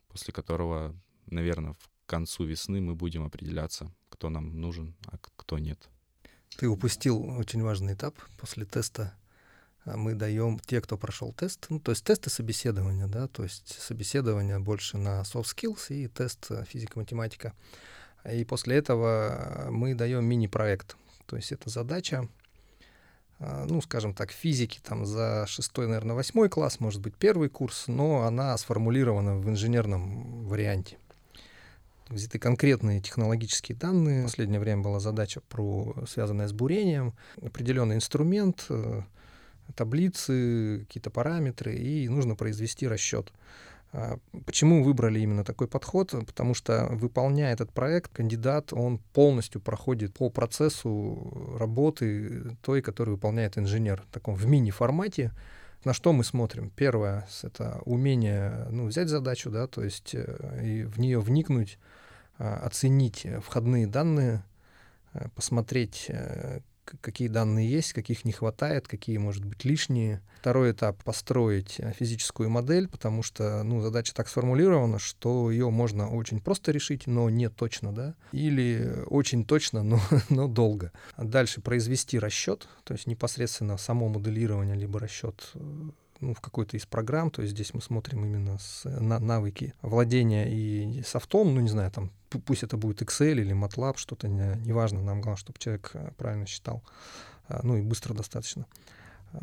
после 0.08 0.32
которого, 0.32 0.94
наверное, 1.26 1.75
в 1.75 1.90
концу 2.06 2.44
весны 2.44 2.80
мы 2.80 2.94
будем 2.94 3.25
определяться, 3.25 3.92
кто 4.16 4.30
нам 4.30 4.58
нужен, 4.58 4.94
а 5.06 5.18
кто 5.18 5.58
нет. 5.58 5.78
Ты 6.56 6.68
упустил 6.68 7.23
очень 7.38 7.62
важный 7.62 7.92
этап 7.92 8.14
после 8.38 8.64
теста. 8.64 9.14
А 9.85 9.96
мы 9.96 10.14
даем 10.14 10.58
те, 10.58 10.80
кто 10.80 10.96
прошел 10.96 11.32
тест, 11.32 11.66
ну, 11.68 11.78
то 11.78 11.92
есть 11.92 12.02
тесты 12.02 12.30
собеседования, 12.30 13.06
да, 13.06 13.28
то 13.28 13.44
есть 13.44 13.80
собеседование 13.80 14.58
больше 14.58 14.96
на 14.96 15.20
soft 15.20 15.54
skills 15.54 15.90
и 15.90 16.08
тест 16.08 16.46
э, 16.50 16.64
физика-математика. 16.64 17.52
И 18.28 18.44
после 18.44 18.76
этого 18.76 19.68
мы 19.70 19.94
даем 19.94 20.25
мини-проект. 20.25 20.96
То 21.26 21.37
есть 21.37 21.52
это 21.52 21.70
задача, 21.70 22.28
а, 23.38 23.66
ну, 23.66 23.80
скажем 23.82 24.14
так, 24.14 24.32
физики 24.32 24.80
там 24.82 25.06
за 25.06 25.44
шестой, 25.46 25.87
наверное, 25.87 26.16
восьмой 26.16 26.49
класс, 26.49 26.80
может 26.80 27.00
быть, 27.00 27.14
первый 27.14 27.49
курс, 27.49 27.87
но 27.87 28.23
она 28.23 28.56
сформулирована 28.56 29.37
в 29.37 29.49
инженерном 29.49 30.49
варианте. 30.49 30.99
Взяты 32.08 32.38
конкретные 32.38 33.00
технологические 33.00 33.76
данные. 33.76 34.22
В 34.22 34.25
последнее 34.26 34.60
время 34.60 34.82
была 34.82 35.00
задача, 35.00 35.40
про, 35.48 35.94
связанная 36.08 36.46
с 36.46 36.52
бурением. 36.52 37.14
Определенный 37.42 37.96
инструмент, 37.96 38.66
э, 38.68 39.02
таблицы, 39.75 40.80
какие-то 40.86 41.10
параметры, 41.10 41.75
и 41.75 42.08
нужно 42.08 42.36
произвести 42.36 42.86
расчет. 42.86 43.32
А, 43.92 44.18
почему 44.44 44.84
выбрали 44.84 45.20
именно 45.20 45.42
такой 45.42 45.68
подход? 45.68 46.10
Потому 46.26 46.54
что, 46.54 46.86
выполняя 46.90 47.52
этот 47.52 47.72
проект, 47.72 48.12
кандидат, 48.12 48.72
он 48.72 48.98
полностью 49.12 49.60
проходит 49.60 50.14
по 50.14 50.30
процессу 50.30 51.56
работы 51.58 52.56
той, 52.62 52.82
которую 52.82 53.16
выполняет 53.16 53.58
инженер, 53.58 54.04
в 54.08 54.12
таком 54.12 54.34
в 54.34 54.46
мини-формате. 54.46 55.32
На 55.84 55.92
что 55.92 56.12
мы 56.12 56.25
смотрим? 56.25 56.70
Первое— 56.70 57.26
это 57.42 57.80
умение 57.84 58.66
ну, 58.70 58.86
взять 58.86 59.08
задачу, 59.08 59.50
да, 59.50 59.66
то 59.66 59.84
есть 59.84 60.14
э, 60.14 60.60
и 60.64 60.82
в 60.84 60.98
нее 60.98 61.20
вникнуть, 61.20 61.78
оценить 62.38 63.26
входные 63.43 63.87
данные, 63.87 64.45
э, 65.14 65.28
посмотреть, 65.35 66.07
э, 66.09 66.61
какие 67.00 67.28
данные 67.28 67.71
есть, 67.71 67.93
каких 67.93 68.25
не 68.25 68.33
хватает, 68.33 68.87
какие, 68.87 69.16
может 69.19 69.45
быть, 69.45 69.64
лишние. 69.64 70.23
Второй 70.40 70.73
этап— 70.73 71.02
построить 71.05 71.76
э, 71.78 71.93
физическую 71.93 72.49
модель, 72.50 72.88
потому 72.88 73.23
что 73.23 73.62
ну, 73.62 73.81
задача 73.81 74.14
так 74.14 74.28
сформулирована, 74.28 74.99
что 74.99 75.50
ее 75.50 75.71
можно 75.71 76.09
очень 76.09 76.40
просто 76.40 76.73
решить, 76.73 77.07
но 77.07 77.28
не 77.31 77.49
точно, 77.49 77.93
да, 77.93 78.14
или 78.33 79.05
очень 79.07 79.45
точно, 79.45 79.83
но, 79.83 80.00
но 80.28 80.47
долго. 80.47 80.93
А 81.14 81.25
дальше 81.25 81.61
произвести 81.61 82.19
расчет, 82.19 82.69
то 82.85 82.95
есть 82.95 83.07
непосредственно 83.07 83.76
само 83.76 84.09
моделирование, 84.09 84.76
либо 84.76 85.00
расчет 85.00 85.50
э, 85.55 85.61
ну, 86.20 86.35
в 86.35 86.40
какой-то 86.40 86.76
из 86.76 86.87
программ, 86.87 87.30
то 87.30 87.42
есть 87.42 87.54
здесь 87.54 87.75
мы 87.75 87.80
смотрим 87.80 88.25
именно 88.25 88.58
с, 88.58 88.85
на, 88.85 89.18
навыки 89.18 89.75
владения 89.82 90.50
и 90.50 91.02
софтом, 91.02 91.54
ну, 91.54 91.61
не 91.61 91.68
знаю, 91.68 91.90
там, 91.90 92.11
пусть 92.44 92.62
это 92.62 92.76
будет 92.76 93.02
Excel 93.02 93.32
или 93.32 93.54
MATLAB, 93.54 93.96
что-то, 93.96 94.28
не, 94.28 94.56
неважно, 94.64 95.02
нам 95.02 95.20
главное, 95.20 95.38
чтобы 95.38 95.58
человек 95.58 95.90
э, 95.94 96.11
правильно 96.16 96.46
считал, 96.46 96.82
а, 97.49 97.61
ну, 97.62 97.76
и 97.76 97.82
быстро 97.82 98.14
достаточно. 98.14 98.66
а, 98.66 98.96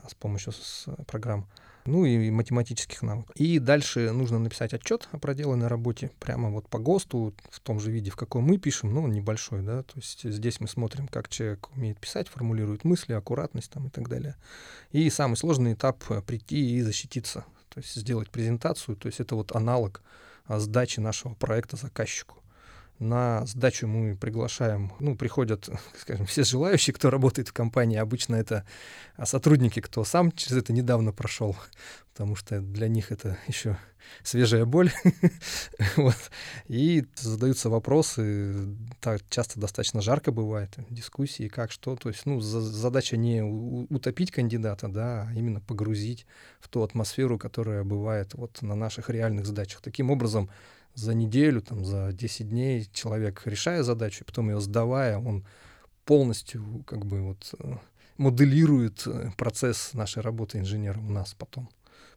с 0.08 0.14
помощью 0.16 0.54
с, 0.54 0.86
программ 1.08 1.48
ну 1.86 2.06
и 2.06 2.30
математических 2.30 3.02
навыков. 3.02 3.36
И 3.36 3.60
дальше 3.60 4.12
нужно 4.12 4.40
написать 4.40 4.74
отчет 4.74 5.08
о 5.12 5.18
проделанной 5.18 5.68
работе 5.68 6.12
прямо 6.20 6.50
вот 6.50 6.68
по 6.70 6.80
ГОСТу, 6.80 7.34
в 7.50 7.60
том 7.60 7.80
же 7.80 7.92
виде, 7.92 8.10
в 8.10 8.16
каком 8.16 8.44
мы 8.46 8.58
пишем, 8.58 8.94
ну, 8.94 9.04
он 9.04 9.12
небольшой, 9.12 9.62
да, 9.62 9.84
то 9.84 9.94
есть 9.96 10.24
здесь 10.24 10.60
мы 10.60 10.68
смотрим, 10.68 11.08
как 11.08 11.30
человек 11.30 11.70
умеет 11.76 12.00
писать, 12.00 12.28
формулирует 12.28 12.84
мысли, 12.84 13.14
аккуратность 13.14 13.72
там 13.72 13.88
и 13.88 13.90
так 13.90 14.08
далее. 14.08 14.36
И 14.92 15.10
самый 15.10 15.36
сложный 15.36 15.74
этап— 15.74 16.04
прийти 16.26 16.78
и 16.78 16.82
защититься, 16.82 17.46
то 17.70 17.80
есть 17.80 17.96
сделать 17.96 18.30
презентацию, 18.30 18.96
то 18.96 19.08
есть 19.08 19.20
это 19.20 19.36
вот 19.36 19.56
аналог 19.56 20.02
а, 20.46 20.60
сдачи 20.60 21.00
нашего 21.00 21.34
проекта 21.34 21.78
заказчику. 21.78 22.43
На 23.00 23.46
сдачу 23.46 23.88
мы 23.88 24.16
приглашаем, 24.16 24.94
ну, 25.00 25.16
приходят, 25.16 25.70
скажем, 26.00 26.26
все 26.26 26.44
желающие, 26.44 26.94
кто 26.94 27.10
работает 27.10 27.50
в 27.50 27.54
компании. 27.54 27.98
Обычно 27.98 28.36
это 28.36 28.66
сотрудники, 29.24 29.80
кто 29.80 30.04
сам 30.04 30.32
через 30.32 30.58
это 30.58 30.74
недавно 30.74 31.12
прошел, 31.12 31.56
потому 32.14 32.36
что 32.36 32.62
для 32.62 32.88
них 32.88 33.12
это 33.12 33.38
еще 33.48 33.78
свежая 34.24 34.66
боль. 34.66 34.92
вот. 35.98 36.32
И 36.68 37.06
задаются 37.16 37.70
вопросы, 37.70 38.76
так 39.00 39.22
часто 39.30 39.60
достаточно 39.60 40.02
жарко 40.02 40.32
бывает, 40.32 40.76
дискуссии, 40.90 41.48
как, 41.48 41.72
что. 41.72 41.96
То 41.96 42.10
есть, 42.10 42.26
ну, 42.26 42.40
задача 42.40 43.18
не 43.18 43.42
утопить 43.42 44.32
кандидата, 44.32 44.88
да, 44.88 45.28
а 45.28 45.34
именно 45.34 45.62
погрузить 45.62 46.26
в 46.60 46.70
ту 46.70 46.84
атмосферу, 46.84 47.38
которая 47.38 47.84
бывает 47.84 48.34
вот 48.34 48.62
на 48.62 48.76
наших 48.76 49.10
реальных 49.10 49.46
задачах. 49.46 49.82
Таким 49.82 50.12
образом, 50.12 50.50
за 50.96 51.14
неделю, 51.14 51.62
там, 51.62 51.86
за 51.86 52.12
10 52.12 52.50
дней 52.50 52.88
человек, 52.94 53.42
решая 53.46 53.84
задачу, 53.84 54.24
и 54.24 54.28
потом 54.28 54.50
ее 54.50 54.60
сдавая, 54.60 55.18
он 55.18 55.46
полностью 56.06 56.84
как 56.86 57.06
бы 57.06 57.22
вот 57.22 57.54
э, 57.60 57.78
моделирует 58.18 59.04
э, 59.08 59.32
процесс 59.38 59.94
нашей 59.94 60.22
работы 60.22 60.60
инженера 60.60 61.00
у 61.00 61.10
нас 61.10 61.34
потом. 61.34 61.70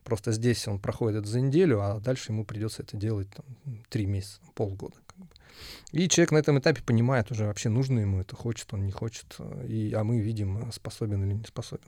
Просто 0.04 0.32
здесь 0.32 0.68
он 0.68 0.78
проходит 0.78 1.20
это 1.20 1.28
за 1.28 1.40
неделю, 1.40 1.80
а 1.80 1.98
дальше 2.00 2.32
ему 2.32 2.44
придется 2.44 2.82
это 2.82 2.96
делать 2.96 3.28
там, 3.30 3.80
3 3.88 4.06
месяца, 4.06 4.40
полгода. 4.54 4.96
Как 5.06 5.18
бы. 5.18 5.26
И 5.92 6.08
человек 6.08 6.32
на 6.32 6.38
этом 6.38 6.58
этапе 6.58 6.82
понимает 6.82 7.30
уже 7.30 7.46
вообще, 7.46 7.68
нужно 7.68 8.00
ему 8.00 8.20
это, 8.20 8.36
хочет 8.36 8.72
он, 8.72 8.84
не 8.84 8.92
хочет, 8.92 9.36
э, 9.38 9.66
и, 9.68 9.92
а 9.94 10.04
мы 10.04 10.20
видим, 10.20 10.70
способен 10.72 11.24
или 11.24 11.34
не 11.34 11.44
способен. 11.44 11.86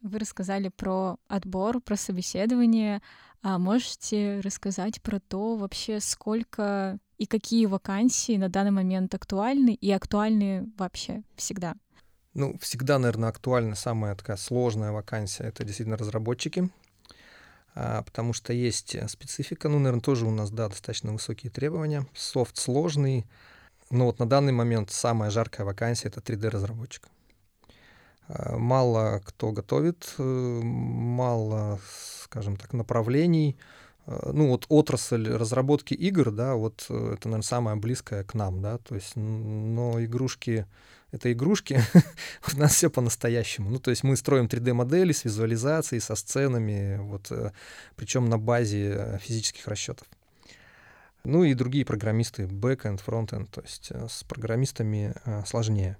Вы 0.00 0.20
рассказали 0.20 0.68
про 0.68 1.16
отбор, 1.26 1.80
про 1.80 1.96
собеседование. 1.96 3.02
А 3.42 3.58
можете 3.58 4.40
рассказать 4.40 5.00
про 5.00 5.20
то 5.20 5.56
вообще, 5.56 6.00
сколько 6.00 6.98
и 7.18 7.26
какие 7.26 7.66
вакансии 7.66 8.36
на 8.36 8.48
данный 8.48 8.70
момент 8.70 9.14
актуальны 9.14 9.74
и 9.74 9.90
актуальны 9.90 10.70
вообще 10.76 11.22
всегда? 11.36 11.74
Ну, 12.34 12.56
всегда, 12.60 12.98
наверное, 12.98 13.28
актуальна 13.28 13.74
самая 13.74 14.14
такая 14.14 14.36
сложная 14.36 14.92
вакансия— 14.92 15.42
это 15.44 15.64
действительно 15.64 15.96
разработчики, 15.96 16.70
а, 17.74 18.02
потому 18.02 18.32
что 18.32 18.52
есть 18.52 18.96
специфика, 19.08 19.68
ну, 19.68 19.78
наверное, 19.78 20.02
тоже 20.02 20.26
у 20.26 20.30
нас, 20.30 20.50
да, 20.50 20.68
достаточно 20.68 21.12
высокие 21.12 21.50
требования. 21.50 22.06
Софт 22.14 22.56
сложный, 22.56 23.26
но 23.90 24.06
вот 24.06 24.18
на 24.18 24.28
данный 24.28 24.52
момент 24.52 24.90
самая 24.90 25.30
жаркая 25.30 25.66
вакансия— 25.66 26.08
это 26.08 26.20
3D-разработчик. 26.20 27.08
А, 28.28 28.56
мало 28.58 29.20
кто 29.24 29.52
готовит, 29.52 30.14
э, 30.18 30.22
мало, 30.22 31.80
скажем 32.24 32.56
так, 32.56 32.72
направлений. 32.74 33.56
А, 34.06 34.32
ну 34.32 34.48
вот 34.48 34.66
отрасль 34.68 35.28
разработки 35.28 35.94
игр, 35.94 36.30
да, 36.30 36.54
вот 36.54 36.86
э, 36.90 37.14
это, 37.14 37.28
наверное, 37.28 37.42
самое 37.42 37.76
близкое 37.76 38.24
к 38.24 38.34
нам, 38.34 38.60
да, 38.60 38.78
то 38.78 38.94
есть, 38.94 39.16
но 39.16 40.02
игрушки— 40.04 40.66
это 41.10 41.32
игрушки, 41.32 41.80
у 42.54 42.58
нас 42.58 42.74
все 42.74 42.90
по-настоящему. 42.90 43.70
Ну, 43.70 43.78
то 43.78 43.90
есть 43.90 44.04
мы 44.04 44.14
строим 44.16 44.44
3D-модели 44.44 45.12
с 45.12 45.24
визуализацией, 45.24 46.00
со 46.02 46.14
сценами, 46.14 46.98
вот, 46.98 47.28
э, 47.30 47.52
причем 47.96 48.28
на 48.28 48.38
базе 48.38 49.18
физических 49.22 49.66
расчетов. 49.68 50.06
Ну 51.24 51.44
и 51.44 51.54
другие 51.54 51.84
программисты, 51.84 52.44
backend, 52.44 53.00
frontend, 53.04 53.48
то 53.50 53.62
есть 53.62 53.90
с 53.90 54.22
программистами 54.24 55.14
сложнее. 55.46 55.98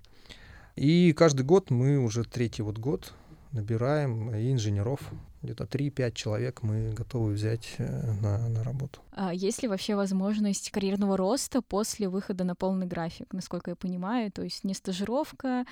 И 0.78 1.12
каждый 1.12 1.42
год 1.42 1.70
мы 1.70 1.98
уже 1.98 2.22
третий 2.22 2.62
вот 2.62 2.78
год 2.78 3.12
набираем 3.50 4.30
инженеров 4.30 5.00
где-то 5.42 5.64
3-5 5.64 6.12
человек 6.12 6.62
мы 6.62 6.92
готовы 6.92 7.32
взять 7.32 7.74
э, 7.78 8.12
на, 8.20 8.48
на 8.48 8.64
работу. 8.64 9.00
А 9.12 9.32
есть 9.32 9.62
ли 9.62 9.68
вообще 9.68 9.94
возможность 9.94 10.70
карьерного 10.70 11.16
роста 11.16 11.62
после 11.62 12.08
выхода 12.08 12.44
на 12.44 12.54
полный 12.54 12.86
график, 12.86 13.32
насколько 13.32 13.70
я 13.70 13.76
понимаю? 13.76 14.32
То 14.32 14.42
есть 14.42 14.64
не 14.64 14.74
стажировка, 14.74 15.64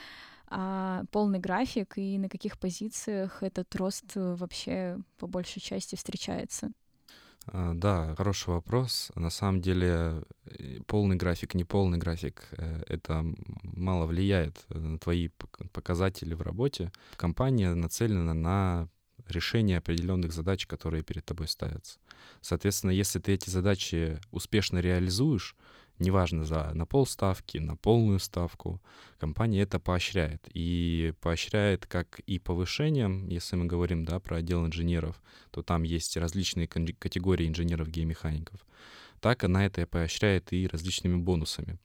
а 0.49 1.05
полный 1.11 1.39
график, 1.39 1.99
и 1.99 2.19
на 2.19 2.29
каких 2.29 2.59
позициях 2.59 3.43
этот 3.43 3.75
рост 3.77 4.05
вообще 4.15 4.99
по 5.19 5.27
большей 5.27 5.61
части 5.61 5.97
встречается? 5.97 6.71
А, 7.49 7.75
да, 7.75 8.15
хороший 8.17 8.51
вопрос. 8.51 9.11
На 9.15 9.31
самом 9.31 9.61
деле 9.61 10.23
э, 10.47 10.81
полный 10.87 11.17
график, 11.17 11.55
не 11.55 11.65
полный 11.65 11.99
график, 11.99 12.49
э, 12.53 12.83
это 12.89 13.25
мало 13.63 14.07
влияет 14.07 14.65
на 14.69 14.99
твои 14.99 15.29
показатели 15.73 16.35
в 16.35 16.43
работе. 16.43 16.91
Компания 17.17 17.75
нацелена 17.75 18.35
на 18.35 18.89
решение 19.29 19.79
определенных 19.79 20.33
задач, 20.33 20.67
которые 20.67 21.03
перед 21.03 21.25
тобой 21.25 21.49
ставятся. 21.49 21.99
Соответственно, 22.41 22.91
если 22.91 23.19
ты 23.19 23.33
эти 23.33 23.51
задачи 23.51 24.21
успешно 24.31 24.79
реализуешь, 24.79 25.57
неважно, 25.99 26.45
за, 26.45 26.73
на 26.75 26.87
полставки, 26.87 27.59
на 27.59 27.77
полную 27.77 28.19
ставку, 28.19 28.81
компания 29.19 29.63
это 29.63 29.79
поощряет. 29.79 30.47
И 30.53 31.15
поощряет 31.21 31.87
как 31.87 32.21
и 32.21 32.39
повышением, 32.39 33.29
если 33.29 33.57
мы 33.57 33.67
говорим 33.67 34.05
да, 34.05 34.21
про 34.21 34.37
отдел 34.37 34.67
инженеров, 34.67 35.23
то 35.51 35.63
там 35.63 35.83
есть 35.83 36.17
различные 36.17 36.67
категории 36.67 37.49
инженеров-геомехаников, 37.49 38.67
так 39.21 39.45
она 39.45 39.67
это 39.67 39.87
поощряет 39.87 40.53
и 40.53 40.67
различными 40.67 41.17
бонусами, 41.17 41.79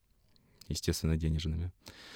естественно, 0.67 1.17
денежными, 1.17 1.71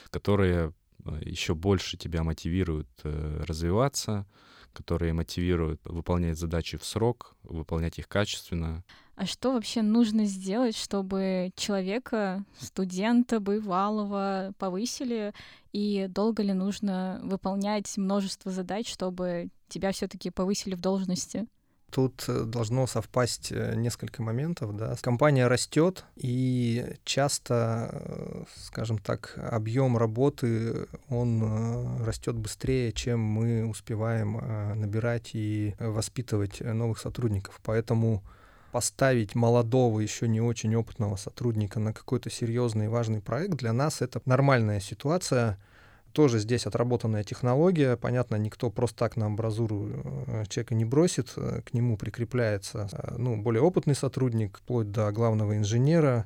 которые 0.09 0.73
э, 1.05 1.21
еще 1.23 1.55
больше 1.55 1.97
тебя 1.97 2.23
мотивируют 2.23 2.89
э, 3.03 3.43
развиваться, 3.47 4.27
которые 4.75 5.13
мотивируют 5.13 5.81
выполнять 5.85 6.37
задачи 6.37 6.77
в 6.77 6.85
срок, 6.85 7.35
выполнять 7.43 7.97
их 7.97 8.07
качественно. 8.07 8.83
А 9.15 9.25
что 9.25 9.53
вообще 9.53 9.81
нужно 9.81 10.25
сделать, 10.25 10.75
чтобы 10.75 11.51
человека, 11.55 12.43
студента 12.59 13.39
бывалого 13.39 14.53
повысили, 14.59 15.33
и 15.71 16.07
долго 16.09 16.43
ли 16.43 16.51
нужно 16.51 17.21
выполнять 17.23 17.95
множество 17.97 18.51
задач, 18.51 18.91
чтобы 18.91 19.49
тебя 19.69 19.93
все-таки 19.93 20.29
повысили 20.31 20.75
в 20.75 20.81
должности? 20.81 21.47
Тут 21.91 22.25
э, 22.27 22.43
должно 22.43 22.87
совпасть 22.87 23.51
э, 23.51 23.75
несколько 23.75 24.21
моментов. 24.21 24.75
Да. 24.75 24.95
Компания 25.01 25.47
растет, 25.47 26.03
и 26.15 26.95
часто, 27.03 27.89
э, 27.91 28.43
скажем 28.65 28.97
так, 28.97 29.37
объем 29.37 29.97
работы, 29.97 30.87
он 31.09 32.03
растет 32.03 32.35
быстрее, 32.35 32.91
чем 32.91 33.19
мы 33.19 33.65
успеваем 33.65 34.79
набирать 34.79 35.31
и 35.33 35.75
воспитывать 35.79 36.59
новых 36.61 36.99
сотрудников. 36.99 37.59
Поэтому 37.63 38.23
поставить 38.71 39.35
молодого, 39.35 40.01
еще 40.01 40.27
не 40.27 40.41
очень 40.41 40.75
опытного 40.75 41.15
сотрудника 41.15 41.79
на 41.79 41.93
какой-то 41.93 42.29
серьезный 42.29 42.85
и 42.85 42.89
важный 42.89 43.21
проект, 43.21 43.55
для 43.55 43.71
нас 43.71 44.01
это 44.01 44.21
нормальная 44.25 44.79
ситуация— 44.81 45.57
тоже 46.15 46.39
здесь 46.39 46.65
отработанная 46.65 47.25
технология. 47.25 47.97
Понятно, 47.97 48.37
никто 48.37 48.69
просто 48.69 48.97
так 48.97 49.17
на 49.17 49.25
амбразуру 49.25 49.89
э, 50.27 50.45
человека 50.47 50.73
не 50.73 50.85
бросит. 50.85 51.33
Э, 51.35 51.61
к 51.61 51.73
нему 51.73 51.97
прикрепляется 51.97 52.87
э, 52.91 53.15
ну, 53.17 53.35
более 53.35 53.61
опытный 53.61 53.95
сотрудник, 53.95 54.59
вплоть 54.59 54.91
до 54.91 55.11
главного 55.11 55.57
инженера, 55.57 56.25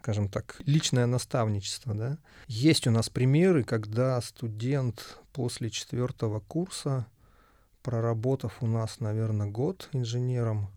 скажем 0.00 0.30
так, 0.30 0.56
личное 0.64 1.04
наставничество. 1.04 1.94
Да? 1.94 2.16
Есть 2.46 2.86
у 2.86 2.90
нас 2.90 3.10
примеры, 3.10 3.62
когда 3.62 4.18
студент 4.22 5.18
после 5.34 5.68
четвертого 5.68 6.40
курса, 6.40 7.06
проработав 7.82 8.62
у 8.62 8.66
нас, 8.66 9.00
наверное, 9.00 9.48
год 9.48 9.90
инженером, 9.92 10.70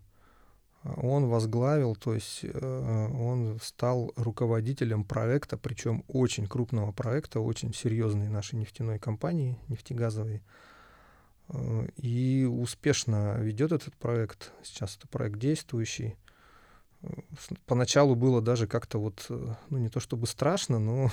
он 0.82 1.26
возглавил, 1.26 1.94
то 1.94 2.14
есть 2.14 2.40
э, 2.42 3.08
он 3.12 3.58
стал 3.62 4.12
руководителем 4.16 5.04
проекта, 5.04 5.58
причем 5.58 6.04
очень 6.08 6.46
крупного 6.46 6.90
проекта, 6.90 7.40
очень 7.40 7.74
серьезной 7.74 8.28
нашей 8.28 8.54
нефтяной 8.54 8.98
компании, 8.98 9.58
нефтегазовой, 9.68 10.42
э, 11.48 11.86
и 11.96 12.44
успешно 12.50 13.36
ведет 13.38 13.72
этот 13.72 13.94
проект. 13.96 14.52
Сейчас 14.62 14.96
это 14.96 15.06
проект 15.06 15.38
действующий. 15.38 16.16
Поначалу 17.66 18.14
было 18.14 18.40
даже 18.40 18.66
как-то 18.66 18.98
вот, 18.98 19.26
э, 19.28 19.54
ну 19.68 19.76
не 19.76 19.90
то 19.90 20.00
чтобы 20.00 20.26
страшно, 20.26 20.78
но 20.78 21.10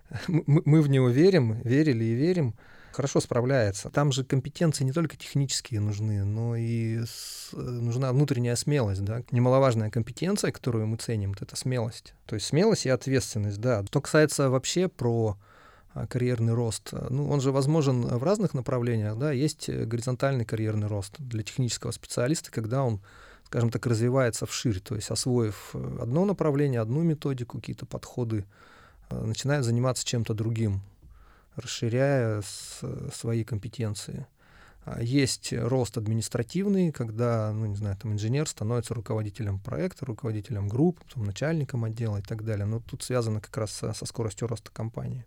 мы 0.26 0.82
в 0.82 0.88
него 0.88 1.08
верим, 1.08 1.60
верили 1.60 2.04
и 2.04 2.14
верим 2.14 2.54
хорошо 2.94 3.20
справляется. 3.20 3.90
Там 3.90 4.12
же 4.12 4.24
компетенции 4.24 4.84
не 4.84 4.92
только 4.92 5.16
технические 5.16 5.80
нужны, 5.80 6.24
но 6.24 6.56
и 6.56 7.00
с, 7.04 7.50
нужна 7.52 8.12
внутренняя 8.12 8.56
смелость, 8.56 9.04
да. 9.04 9.22
Немаловажная 9.30 9.90
компетенция, 9.90 10.52
которую 10.52 10.86
мы 10.86 10.96
ценим, 10.96 11.34
это 11.38 11.56
смелость. 11.56 12.14
То 12.26 12.36
есть 12.36 12.46
смелость 12.46 12.86
и 12.86 12.90
ответственность, 12.90 13.60
да. 13.60 13.84
Что 13.84 14.00
касается 14.00 14.48
вообще 14.48 14.88
про 14.88 15.36
а, 15.92 16.06
карьерный 16.06 16.54
рост. 16.54 16.92
Ну, 17.10 17.28
он 17.28 17.40
же 17.40 17.52
возможен 17.52 18.02
в 18.02 18.22
разных 18.22 18.54
направлениях, 18.54 19.18
да, 19.18 19.32
есть 19.32 19.68
горизонтальный 19.68 20.44
карьерный 20.44 20.86
рост 20.86 21.16
для 21.18 21.42
технического 21.42 21.90
специалиста, 21.90 22.50
когда 22.50 22.84
он, 22.84 23.00
скажем 23.44 23.70
так, 23.70 23.84
развивается 23.86 24.46
вширь, 24.46 24.80
то 24.80 24.94
есть 24.94 25.10
освоив 25.10 25.74
одно 25.74 26.24
направление, 26.24 26.80
одну 26.80 27.02
методику, 27.02 27.58
какие-то 27.58 27.86
подходы, 27.86 28.44
начинает 29.10 29.64
заниматься 29.64 30.04
чем-то 30.06 30.34
другим 30.34 30.80
расширяя 31.56 32.42
с, 32.42 32.80
свои 33.14 33.44
компетенции. 33.44 34.26
А 34.84 35.02
есть 35.02 35.52
рост 35.52 35.96
административный, 35.96 36.92
когда, 36.92 37.52
ну, 37.52 37.66
не 37.66 37.76
знаю, 37.76 37.96
там 37.96 38.12
инженер 38.12 38.46
становится 38.46 38.92
руководителем 38.92 39.58
проекта, 39.58 40.04
руководителем 40.04 40.68
группы, 40.68 41.02
потом 41.08 41.24
начальником 41.24 41.84
отдела 41.84 42.18
и 42.18 42.22
так 42.22 42.44
далее. 42.44 42.66
Но 42.66 42.80
тут 42.80 43.02
связано 43.02 43.40
как 43.40 43.56
раз 43.56 43.72
со, 43.72 43.94
со 43.94 44.04
скоростью 44.04 44.46
роста 44.46 44.70
компании. 44.70 45.24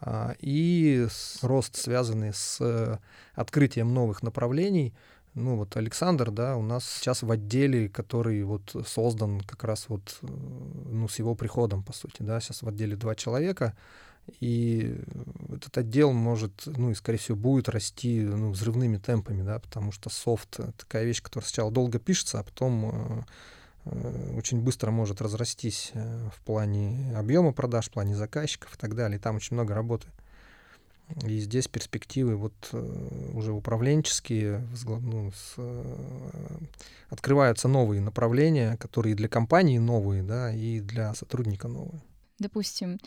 А, 0.00 0.34
и 0.38 1.06
рост, 1.42 1.76
связанный 1.76 2.32
с 2.32 3.00
открытием 3.34 3.92
новых 3.92 4.22
направлений. 4.22 4.94
Ну 5.34 5.56
вот 5.56 5.76
Александр, 5.76 6.30
да, 6.30 6.56
у 6.56 6.62
нас 6.62 6.84
сейчас 6.84 7.22
в 7.22 7.30
отделе, 7.30 7.88
который 7.88 8.42
вот 8.44 8.74
создан 8.86 9.40
как 9.40 9.64
раз 9.64 9.88
вот, 9.88 10.18
ну, 10.22 11.08
с 11.08 11.18
его 11.18 11.34
приходом, 11.34 11.82
по 11.82 11.92
сути, 11.92 12.22
да, 12.22 12.40
сейчас 12.40 12.62
в 12.62 12.68
отделе 12.68 12.96
два 12.96 13.14
человека, 13.14 13.76
и 14.38 14.96
этот 15.52 15.76
отдел 15.78 16.12
может, 16.12 16.62
ну 16.66 16.90
и, 16.90 16.94
скорее 16.94 17.18
всего, 17.18 17.36
будет 17.36 17.68
расти 17.68 18.20
ну, 18.20 18.50
взрывными 18.50 18.98
темпами, 18.98 19.42
да, 19.42 19.58
потому 19.58 19.92
что 19.92 20.10
софт— 20.10 20.60
такая 20.78 21.04
вещь, 21.04 21.22
которая 21.22 21.46
сначала 21.46 21.70
долго 21.70 21.98
пишется, 21.98 22.38
а 22.40 22.44
потом 22.44 22.84
э, 22.84 23.22
э, 23.86 24.34
очень 24.36 24.60
быстро 24.60 24.90
может 24.90 25.20
разрастись 25.20 25.90
э, 25.94 26.28
в 26.34 26.40
плане 26.42 27.12
объема 27.16 27.52
продаж, 27.52 27.88
в 27.88 27.92
плане 27.92 28.14
заказчиков 28.14 28.74
и 28.74 28.78
так 28.78 28.94
далее. 28.94 29.18
Там 29.18 29.36
очень 29.36 29.54
много 29.54 29.74
работы. 29.74 30.06
И 31.26 31.38
здесь 31.40 31.66
перспективы 31.66 32.36
вот 32.36 32.54
э, 32.72 33.30
уже 33.34 33.52
управленческие, 33.52 34.66
ну, 34.86 35.32
с, 35.32 35.54
э, 35.56 36.58
открываются 37.08 37.68
новые 37.68 38.00
направления, 38.00 38.76
которые 38.76 39.16
для 39.16 39.28
компании 39.28 39.78
новые, 39.78 40.22
да, 40.22 40.54
и 40.54 40.80
для 40.80 41.14
сотрудника 41.14 41.66
новые. 41.66 42.00
Допустим, 42.38 42.98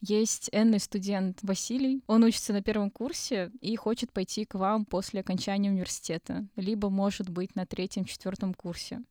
есть 0.00 0.48
энный 0.52 0.80
студент 0.80 1.38
Василий. 1.42 2.02
Он 2.06 2.24
учится 2.24 2.52
на 2.52 2.62
первом 2.62 2.90
курсе 2.90 3.50
и 3.60 3.74
хочет 3.76 4.12
пойти 4.12 4.44
к 4.44 4.54
вам 4.54 4.84
после 4.84 5.20
окончания 5.20 5.70
университета, 5.70 6.46
либо, 6.56 6.90
может 6.90 7.28
быть, 7.28 7.54
на 7.56 7.66
третьем-четвертом 7.66 8.54
курсе. 8.54 9.02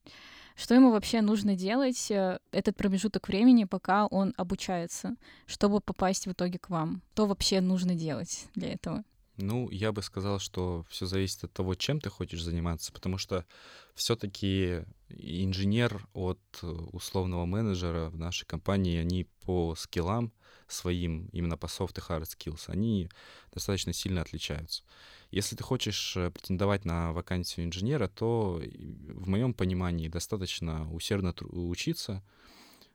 Что 0.55 0.73
ему 0.73 0.91
вообще 0.91 1.21
нужно 1.21 1.55
делать 1.55 2.09
э, 2.09 2.39
этот 2.51 2.77
промежуток 2.77 3.27
времени, 3.27 3.65
пока 3.65 4.05
он 4.07 4.33
обучается, 4.37 5.15
чтобы 5.47 5.81
попасть 5.81 6.27
в 6.27 6.31
итоге 6.31 6.59
к 6.59 6.69
вам? 6.69 7.01
Что 7.13 7.25
вообще 7.25 7.59
нужно 7.59 7.93
делать 7.93 8.47
для 8.55 8.71
этого? 8.71 9.03
Ну, 9.37 9.69
я 9.69 9.91
бы 9.91 10.01
сказал, 10.01 10.39
что 10.39 10.85
все 10.89 11.07
зависит 11.07 11.43
от 11.43 11.51
того, 11.51 11.75
чем 11.75 11.99
ты 11.99 12.09
хочешь 12.09 12.41
заниматься, 12.41 12.93
потому 12.93 13.17
что 13.17 13.45
все-таки 13.93 14.85
инженер 15.09 16.07
от 16.13 16.39
условного 16.61 17.45
менеджера 17.45 18.09
в 18.09 18.17
нашей 18.17 18.45
компании, 18.45 18.97
они 18.97 19.25
по 19.45 19.75
скиллам 19.75 20.31
своим, 20.67 21.29
именно 21.31 21.57
по 21.57 21.67
soft 21.67 21.97
и 21.97 22.01
hard 22.01 22.23
skills, 22.23 22.63
они 22.67 23.09
достаточно 23.53 23.93
сильно 23.93 24.21
отличаются. 24.21 24.83
Если 25.31 25.55
ты 25.55 25.63
хочешь 25.63 26.15
э, 26.17 26.31
претендовать 26.31 26.85
на 26.85 27.11
вакансию 27.13 27.65
инженера, 27.65 28.07
то, 28.07 28.61
в 28.63 29.27
моем 29.27 29.53
понимании, 29.53 30.07
достаточно 30.07 30.91
усердно 30.93 31.33
учиться, 31.51 32.23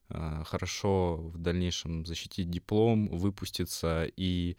а, 0.08 0.42
хорошо 0.44 1.16
в 1.16 1.38
дальнейшем 1.38 2.04
защитить 2.04 2.50
диплом, 2.50 3.08
выпуститься 3.08 4.06
и 4.16 4.56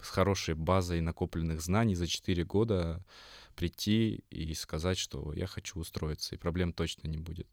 с 0.00 0.08
хорошей 0.08 0.54
базой 0.54 1.00
накопленных 1.00 1.60
знаний 1.60 1.94
за 1.94 2.06
4 2.06 2.44
года 2.44 3.04
прийти 3.54 4.24
и 4.30 4.54
сказать, 4.54 4.98
что 4.98 5.32
я 5.34 5.46
хочу 5.46 5.78
устроиться, 5.78 6.34
и 6.34 6.38
проблем 6.38 6.72
точно 6.72 7.08
не 7.08 7.18
будет. 7.18 7.46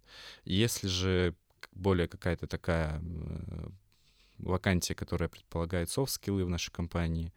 Если 0.46 0.88
же 0.88 1.36
более 1.74 2.08
какая-то 2.08 2.48
такая 2.48 3.02
вакансия, 4.38 4.96
которая 4.96 5.30
предполагает 5.30 5.90
софт-скиллы 5.90 6.46
в 6.46 6.50
нашей 6.50 6.72
компании, 6.72 7.34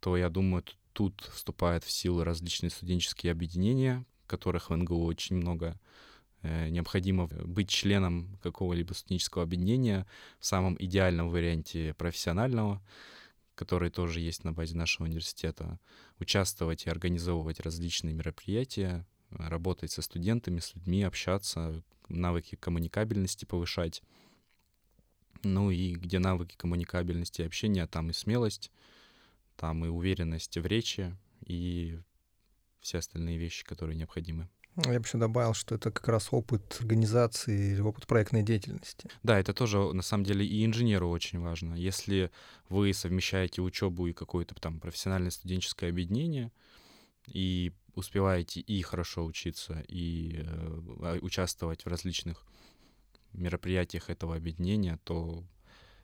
то 0.00 0.16
я 0.16 0.28
думаю, 0.28 0.64
тут 0.92 1.20
вступают 1.32 1.84
в 1.84 1.90
силу 1.90 2.24
различные 2.24 2.70
студенческие 2.70 3.32
объединения, 3.32 4.04
которых 4.26 4.70
в 4.70 4.76
НГУ 4.76 5.04
очень 5.04 5.36
много. 5.36 5.78
Э, 6.42 6.68
необходимо 6.68 7.26
быть 7.26 7.68
членом 7.68 8.38
какого-либо 8.42 8.92
студенческого 8.92 9.44
объединения 9.44 10.06
в 10.38 10.46
самом 10.46 10.76
идеальном 10.78 11.30
варианте 11.30 11.94
профессионального, 11.94 12.82
который 13.54 13.90
тоже 13.90 14.20
есть 14.20 14.44
на 14.44 14.52
базе 14.52 14.76
нашего 14.76 15.06
университета, 15.06 15.80
участвовать 16.20 16.86
и 16.86 16.90
организовывать 16.90 17.60
различные 17.60 18.14
мероприятия, 18.14 19.04
работать 19.30 19.90
со 19.90 20.02
студентами, 20.02 20.60
с 20.60 20.74
людьми, 20.74 21.02
общаться, 21.02 21.82
навыки 22.08 22.56
коммуникабельности 22.56 23.44
повышать. 23.44 24.02
Ну 25.42 25.70
и 25.70 25.94
где 25.94 26.18
навыки 26.18 26.56
коммуникабельности 26.56 27.42
и 27.42 27.46
общения, 27.46 27.86
там 27.86 28.10
и 28.10 28.12
смелость, 28.12 28.70
там 29.56 29.84
и 29.84 29.88
уверенность 29.88 30.56
в 30.56 30.66
речи, 30.66 31.16
и 31.44 31.98
все 32.80 32.98
остальные 32.98 33.38
вещи, 33.38 33.64
которые 33.64 33.96
необходимы. 33.96 34.48
Я 34.86 35.00
бы 35.00 35.04
еще 35.04 35.18
добавил, 35.18 35.54
что 35.54 35.74
это 35.74 35.90
как 35.90 36.06
раз 36.06 36.28
опыт 36.30 36.78
организации, 36.80 37.80
опыт 37.80 38.06
проектной 38.06 38.44
деятельности. 38.44 39.08
Да, 39.24 39.38
это 39.38 39.52
тоже 39.52 39.78
на 39.92 40.02
самом 40.02 40.24
деле 40.24 40.46
и 40.46 40.64
инженеру 40.64 41.10
очень 41.10 41.40
важно. 41.40 41.74
Если 41.74 42.30
вы 42.68 42.94
совмещаете 42.94 43.60
учебу 43.60 44.06
и 44.06 44.12
какое-то 44.12 44.54
там 44.54 44.78
профессиональное 44.78 45.32
студенческое 45.32 45.90
объединение, 45.90 46.52
и 47.26 47.72
успеваете 47.94 48.60
и 48.60 48.80
хорошо 48.82 49.24
учиться, 49.24 49.84
и 49.88 50.44
э, 50.44 51.18
участвовать 51.20 51.84
в 51.84 51.88
различных 51.88 52.46
мероприятиях 53.38 54.10
этого 54.10 54.36
объединения, 54.36 54.98
то 55.04 55.44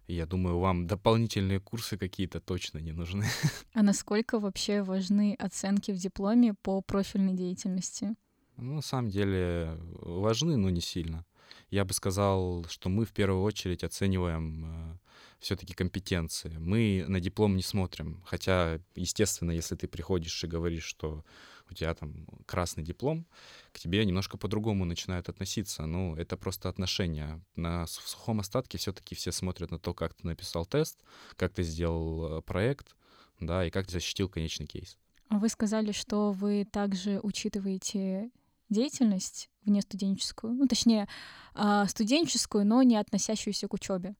я 0.06 0.26
думаю, 0.26 0.58
вам 0.58 0.86
дополнительные 0.86 1.60
курсы 1.60 1.96
какие-то 1.96 2.40
точно 2.40 2.78
не 2.78 2.92
нужны. 2.92 3.24
А 3.72 3.82
насколько 3.82 4.38
вообще 4.38 4.82
важны 4.82 5.34
оценки 5.38 5.92
в 5.92 5.96
дипломе 5.96 6.54
по 6.54 6.82
профильной 6.82 7.34
деятельности? 7.34 8.14
Ну, 8.56 8.74
на 8.74 8.82
самом 8.82 9.10
деле 9.10 9.78
важны, 10.00 10.56
но 10.56 10.70
не 10.70 10.80
сильно. 10.80 11.24
Я 11.70 11.84
бы 11.84 11.92
сказал, 11.92 12.66
что 12.68 12.88
мы 12.88 13.04
в 13.04 13.12
первую 13.12 13.42
очередь 13.42 13.82
оцениваем 13.82 14.64
э, 14.64 14.98
все-таки 15.40 15.74
компетенции. 15.74 16.56
Мы 16.58 17.04
на 17.08 17.20
диплом 17.20 17.56
не 17.56 17.62
смотрим. 17.62 18.22
Хотя, 18.26 18.80
естественно, 18.94 19.50
если 19.50 19.74
ты 19.74 19.88
приходишь 19.88 20.44
и 20.44 20.46
говоришь, 20.46 20.84
что 20.84 21.24
у 21.70 21.74
тебя 21.74 21.94
там 21.94 22.26
красный 22.46 22.84
диплом, 22.84 23.26
к 23.72 23.78
тебе 23.78 24.04
немножко 24.04 24.36
по-другому 24.36 24.84
начинают 24.84 25.28
относиться. 25.28 25.86
Ну, 25.86 26.14
это 26.16 26.36
просто 26.36 26.68
отношения. 26.68 27.42
На 27.56 27.86
сухом 27.86 28.40
остатке 28.40 28.78
все-таки 28.78 29.14
все 29.14 29.32
смотрят 29.32 29.70
на 29.70 29.78
то, 29.78 29.94
как 29.94 30.14
ты 30.14 30.26
написал 30.26 30.66
тест, 30.66 31.00
как 31.36 31.52
ты 31.52 31.62
сделал 31.62 32.38
э, 32.38 32.42
проект, 32.42 32.94
да, 33.40 33.64
и 33.64 33.70
как 33.70 33.86
ты 33.86 33.92
защитил 33.92 34.28
конечный 34.28 34.66
кейс. 34.66 34.98
Вы 35.30 35.48
сказали, 35.48 35.92
что 35.92 36.32
вы 36.32 36.64
также 36.64 37.18
учитываете 37.22 38.30
деятельность 38.68 39.48
вне 39.64 39.80
студенческую, 39.80 40.54
ну, 40.54 40.66
точнее, 40.66 41.08
а, 41.54 41.86
студенческую, 41.86 42.66
но 42.66 42.82
не 42.82 42.96
относящуюся 42.96 43.68
к 43.68 43.74
учебе. 43.74 44.14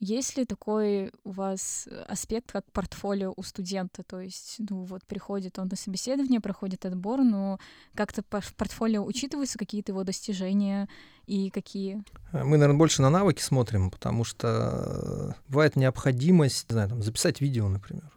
Есть 0.00 0.36
ли 0.36 0.44
такой 0.44 1.12
у 1.22 1.30
вас 1.30 1.88
аспект, 2.08 2.50
как 2.50 2.70
портфолио 2.72 3.32
у 3.36 3.42
студента? 3.44 4.02
То 4.02 4.20
есть, 4.20 4.56
ну 4.58 4.82
вот 4.82 5.06
приходит 5.06 5.60
он 5.60 5.68
на 5.68 5.76
собеседование, 5.76 6.40
проходит 6.40 6.84
отбор, 6.84 7.22
но 7.22 7.60
как-то 7.94 8.24
в 8.40 8.54
портфолио 8.54 9.04
учитываются 9.04 9.58
какие-то 9.58 9.92
его 9.92 10.02
достижения 10.02 10.88
и 11.26 11.50
какие? 11.50 12.02
Мы, 12.32 12.56
наверное, 12.56 12.78
больше 12.78 13.00
на 13.00 13.10
навыки 13.10 13.40
смотрим, 13.40 13.92
потому 13.92 14.24
что 14.24 15.36
бывает 15.46 15.76
необходимость, 15.76 16.68
не 16.68 16.74
знаю, 16.74 16.88
там, 16.88 17.02
записать 17.02 17.40
видео, 17.40 17.68
например. 17.68 18.10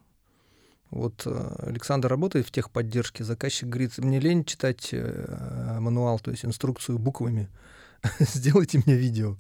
Вот 0.96 1.24
э, 1.26 1.56
Александр 1.68 2.08
работает 2.08 2.48
в 2.48 2.52
техподдержке, 2.52 3.26
заказчик 3.26 3.68
говорит, 3.68 3.98
мне 3.98 4.18
лень 4.18 4.46
читать 4.46 4.90
э, 4.94 5.78
мануал, 5.82 6.20
то 6.20 6.32
есть 6.32 6.46
инструкцию 6.46 7.00
буквами, 7.00 7.50
сделайте 8.20 8.82
мне 8.86 8.96
видео. 8.96 9.36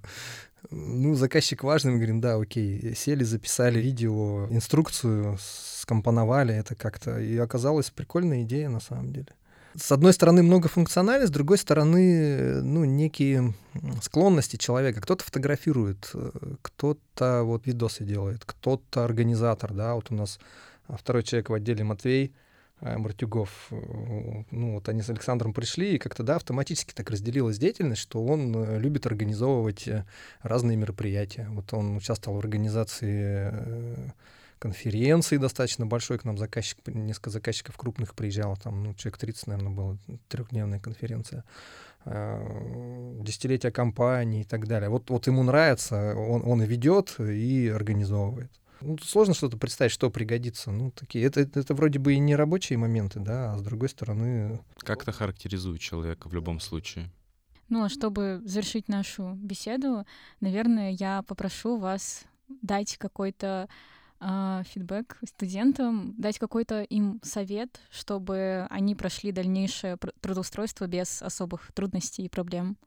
Ну, 0.70 1.16
заказчик 1.16 1.64
важный, 1.64 1.94
мы 1.94 1.98
говорим, 1.98 2.20
да, 2.20 2.36
окей, 2.36 2.94
сели, 2.94 3.24
записали 3.24 3.80
видео, 3.80 4.48
инструкцию, 4.50 5.38
скомпоновали 5.40 6.54
это 6.54 6.76
как-то, 6.76 7.20
и 7.22 7.38
оказалась 7.38 7.90
прикольная 7.90 8.44
идея 8.44 8.68
на 8.68 8.82
самом 8.82 9.14
деле. 9.14 9.30
С 9.78 9.94
одной 9.94 10.12
стороны, 10.12 10.44
многофункциональность, 10.44 11.32
с 11.32 11.34
другой 11.34 11.58
стороны, 11.58 12.62
ну, 12.64 12.84
некие 12.84 13.54
склонности 14.02 14.58
человека. 14.58 15.02
Кто-то 15.02 15.24
фотографирует, 15.24 16.12
кто-то 16.62 17.44
вот 17.44 17.66
видосы 17.66 18.04
делает, 18.04 18.44
кто-то 18.46 19.06
организатор, 19.06 19.74
да, 19.74 19.96
вот 19.96 20.12
у 20.12 20.16
нас 20.16 20.40
второй 20.90 21.24
человек 21.24 21.50
в 21.50 21.54
отделе 21.54 21.84
Матвей, 21.84 22.34
Э, 22.82 22.98
Мартюгов, 22.98 23.68
э, 23.72 24.44
ну 24.52 24.74
вот 24.74 24.90
они 24.90 25.02
с 25.02 25.10
Александром 25.10 25.54
пришли, 25.54 25.96
и 25.96 25.98
как-то, 25.98 26.24
да, 26.24 26.36
автоматически 26.36 26.94
так 26.94 27.10
разделилась 27.10 27.58
деятельность, 27.58 28.02
что 28.02 28.24
он 28.26 28.54
э, 28.56 28.80
любит 28.80 29.06
организовывать 29.06 29.88
разные 30.42 30.76
мероприятия. 30.76 31.48
Вот 31.52 31.74
он 31.74 31.96
участвовал 31.96 32.38
в 32.38 32.42
организации 32.42 34.14
конференции 34.60 35.38
достаточно 35.38 35.86
большой, 35.86 36.18
к 36.18 36.26
нам 36.26 36.38
заказчик, 36.38 36.78
несколько 36.88 37.30
заказчиков 37.30 37.78
крупных 37.78 38.14
приезжало, 38.14 38.58
там, 38.58 38.84
ну, 38.84 38.94
человек 38.96 39.18
30, 39.20 39.48
наверное, 39.48 39.74
было, 39.74 39.98
трехдневная 40.28 40.80
конференция 40.80 41.44
десятилетия 42.06 43.72
компании 43.72 44.42
и 44.42 44.44
так 44.44 44.68
далее. 44.68 44.90
Вот, 44.90 45.10
вот 45.10 45.26
ему 45.26 45.42
нравится, 45.42 46.14
он, 46.16 46.44
он 46.46 46.62
и 46.62 46.68
ведет, 46.68 47.20
и 47.20 47.68
организовывает. 47.68 48.52
Ну, 48.82 48.98
сложно 49.00 49.34
что-то 49.34 49.58
представить, 49.58 49.92
что 49.92 50.10
пригодится. 50.10 50.72
Ну, 50.72 50.92
такие, 50.92 51.26
это, 51.26 51.42
это, 51.42 51.60
это 51.60 51.74
вроде 51.74 52.00
бы 52.00 52.14
и 52.14 52.20
не 52.20 52.36
рабочие 52.36 52.78
моменты, 52.78 53.20
да, 53.20 53.54
а 53.54 53.58
с 53.58 53.62
другой 53.62 53.90
стороны... 53.90 54.60
Как 54.78 55.04
это 55.04 55.12
характеризует 55.12 55.82
человека 55.82 56.28
в 56.30 56.34
любом 56.34 56.60
случае? 56.60 57.12
Ну, 57.70 57.84
а 57.84 57.90
чтобы 57.90 58.42
завершить 58.44 58.88
нашу 58.88 59.34
беседу, 59.36 60.06
наверное, 60.40 60.92
я 60.92 61.24
попрошу 61.24 61.78
вас 61.78 62.26
дать 62.62 62.98
какой-то 62.98 63.68
э, 64.20 64.64
фидбэк 64.68 65.18
студентам, 65.28 66.14
дать 66.18 66.38
какой-то 66.38 66.84
им 66.84 67.20
совет, 67.24 67.80
чтобы 67.90 68.68
они 68.70 68.96
прошли 68.96 69.32
дальнейшее 69.32 69.98
трудоустройство 70.22 70.86
без 70.86 71.24
особых 71.24 71.72
трудностей 71.74 72.26
и 72.26 72.30
проблем. 72.30 72.78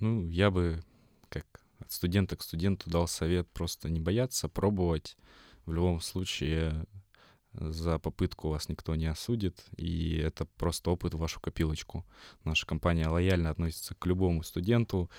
Ну, 0.00 0.26
я 0.28 0.50
бы, 0.50 0.82
как 1.28 1.44
от 1.88 1.92
студента 1.92 2.36
к 2.36 2.42
студенту 2.42 2.90
дал 2.90 3.08
совет 3.08 3.48
просто 3.48 3.88
не 3.88 3.98
бояться, 3.98 4.48
пробовать. 4.48 5.16
В 5.64 5.72
любом 5.72 6.00
случае 6.00 6.86
за 7.54 7.98
попытку 7.98 8.50
вас 8.50 8.68
никто 8.68 8.94
не 8.94 9.06
осудит, 9.06 9.64
и 9.76 10.18
это 10.18 10.44
просто 10.44 10.90
опыт 10.90 11.14
в 11.14 11.18
вашу 11.18 11.40
копилочку. 11.40 12.04
Наша 12.44 12.66
компания 12.66 13.08
лояльно 13.08 13.48
относится 13.50 13.94
к 13.94 14.06
любому 14.06 14.42
студенту, 14.42 15.10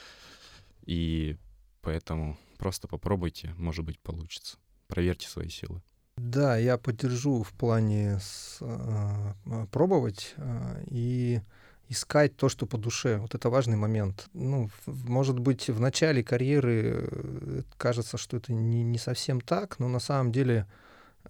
и 0.85 1.37
поэтому 1.81 2.37
просто 2.59 2.87
попробуйте, 2.87 3.53
может 3.57 3.83
быть, 3.83 3.99
получится. 3.99 4.57
Проверьте 4.87 5.27
свои 5.27 5.49
силы. 5.49 5.81
Да, 6.17 6.57
я 6.57 6.77
поддержу 6.77 7.41
в 7.41 7.51
плане 7.53 8.19
с, 8.19 8.57
э, 8.61 9.65
пробовать 9.71 10.33
э, 10.37 10.83
и 10.87 11.41
искать 11.89 12.37
то, 12.37 12.49
что 12.49 12.65
по 12.65 12.77
душе. 12.77 13.17
Вот 13.17 13.35
это 13.35 13.49
важный 13.49 13.75
момент. 13.75 14.29
Ну, 14.33 14.69
может 14.85 15.39
быть, 15.39 15.69
в 15.69 15.79
начале 15.79 16.23
карьеры 16.23 17.09
э, 17.11 17.61
кажется, 17.77 18.17
что 18.17 18.37
это 18.37 18.53
не, 18.53 18.83
не 18.83 18.99
совсем 18.99 19.41
так, 19.41 19.79
но 19.79 19.87
на 19.87 19.99
самом 19.99 20.31
деле, 20.31 20.67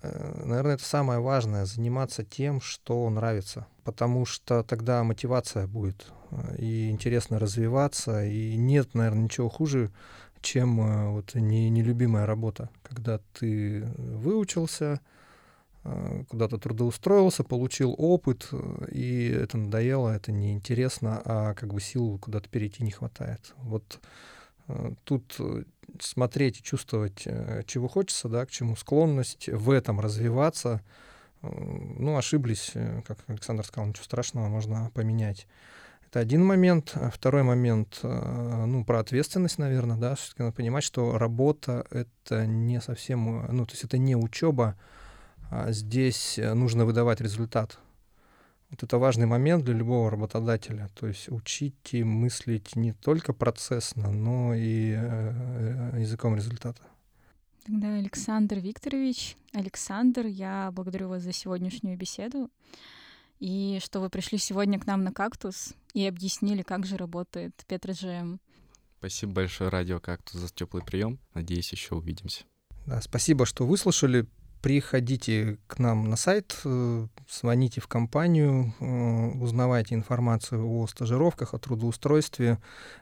э, 0.02 0.42
наверное, 0.46 0.76
это 0.76 0.84
самое 0.84 1.22
важное— 1.22 1.66
заниматься 1.66 2.26
тем, 2.26 2.60
что 2.60 3.10
нравится. 3.10 3.68
Потому 3.86 4.26
что 4.26 4.62
тогда 4.64 5.04
мотивация 5.04 5.66
будет, 5.66 6.12
э, 6.32 6.58
и 6.58 6.90
интересно 6.90 7.40
развиваться, 7.40 8.26
и 8.26 8.58
нет, 8.58 8.94
наверное, 8.96 9.24
ничего 9.24 9.48
хуже, 9.48 9.92
чем 10.42 11.14
вот 11.14 11.36
не, 11.36 11.70
нелюбимая 11.70 12.26
работа, 12.26 12.70
когда 12.84 13.20
ты 13.34 13.84
выучился, 13.98 15.02
куда-то 16.30 16.58
трудоустроился, 16.58 17.44
получил 17.44 17.96
опыт, 17.98 18.48
э, 18.52 18.88
и 18.92 19.28
это 19.30 19.58
надоело, 19.58 20.10
это 20.10 20.32
неинтересно, 20.32 21.22
а 21.26 21.54
как 21.54 21.74
бы 21.74 21.82
сил 21.82 22.20
куда-то 22.20 22.50
перейти 22.50 22.84
не 22.84 22.92
хватает. 22.92 23.54
Вот 23.58 24.00
э, 24.68 24.92
тут 25.04 25.38
смотреть 26.00 26.60
и 26.60 26.64
чувствовать, 26.64 27.28
чего 27.66 27.88
хочется, 27.88 28.30
да, 28.30 28.46
к 28.46 28.52
чему 28.52 28.76
склонность, 28.76 29.50
в 29.50 29.72
этом 29.72 30.00
развиваться. 30.00 30.82
Ну, 31.42 32.16
ошиблись, 32.16 32.74
как 33.06 33.18
Александр 33.28 33.66
сказал, 33.66 33.88
ничего 33.88 34.04
страшного, 34.04 34.50
можно 34.50 34.92
поменять. 34.94 35.48
Это 36.06 36.20
один 36.20 36.46
момент. 36.46 36.96
Второй 37.12 37.42
момент, 37.44 38.00
ну, 38.04 38.86
про 38.86 39.00
ответственность, 39.00 39.58
наверное, 39.58 39.98
да, 39.98 40.16
все-таки 40.16 40.44
надо 40.44 40.56
понимать, 40.56 40.84
что 40.84 41.18
работа— 41.18 41.88
это 41.90 42.46
не 42.46 42.82
совсем, 42.82 43.48
ну, 43.52 43.66
то 43.66 43.74
есть 43.74 43.84
это 43.84 43.98
не 43.98 44.16
учеба, 44.16 44.76
здесь 45.70 46.38
э, 46.38 46.54
нужно 46.54 46.86
выдавать 46.86 47.22
результат. 47.22 47.80
Вот 48.70 48.84
это 48.84 48.98
важный 48.98 49.26
момент 49.26 49.66
для 49.66 49.74
любого 49.74 50.12
работодателя. 50.12 50.90
То 50.96 51.08
есть 51.08 51.30
учите 51.30 52.04
мыслить 52.04 52.76
не 52.76 52.94
только 52.94 53.34
процессно, 53.34 54.12
но 54.12 54.54
и 54.54 54.94
э, 54.96 55.96
языком 56.00 56.36
результата. 56.36 56.82
Тогда 57.66 57.96
Александр 57.96 58.60
Викторович. 58.60 59.36
Александр, 59.54 60.28
я 60.28 60.72
благодарю 60.72 61.10
вас 61.10 61.24
за 61.24 61.34
сегодняшнюю 61.34 61.98
беседу 61.98 62.50
и 63.40 63.80
что 63.82 64.02
вы 64.02 64.10
пришли 64.10 64.38
сегодня 64.38 64.80
к 64.80 64.86
нам 64.86 65.04
на 65.04 65.14
«Кактус» 65.14 65.74
и 65.94 66.06
объяснили, 66.06 66.62
как 66.62 66.86
же 66.86 66.98
работает 66.98 67.54
Петрожм. 67.68 68.40
Спасибо 69.00 69.34
большое, 69.34 69.70
Радио 69.70 70.00
«Кактус», 70.00 70.42
за 70.42 70.50
теплый 70.50 70.84
прием. 70.84 71.20
Надеюсь, 71.34 71.72
еще 71.72 71.96
увидимся. 71.96 72.44
Да, 72.86 73.02
спасибо, 73.02 73.46
что 73.46 73.66
выслушали 73.66 74.28
приходите 74.62 75.58
к 75.68 75.80
нам 75.80 76.10
на 76.10 76.16
сайт, 76.16 76.60
э, 76.66 77.08
звоните 77.30 77.82
в 77.82 77.88
компанию, 77.88 78.74
э, 78.80 79.32
узнавайте 79.40 79.96
информацию 79.96 80.68
о 80.68 80.88
стажировках, 80.88 81.54
о 81.54 81.60
трудоустройстве. 81.60 82.58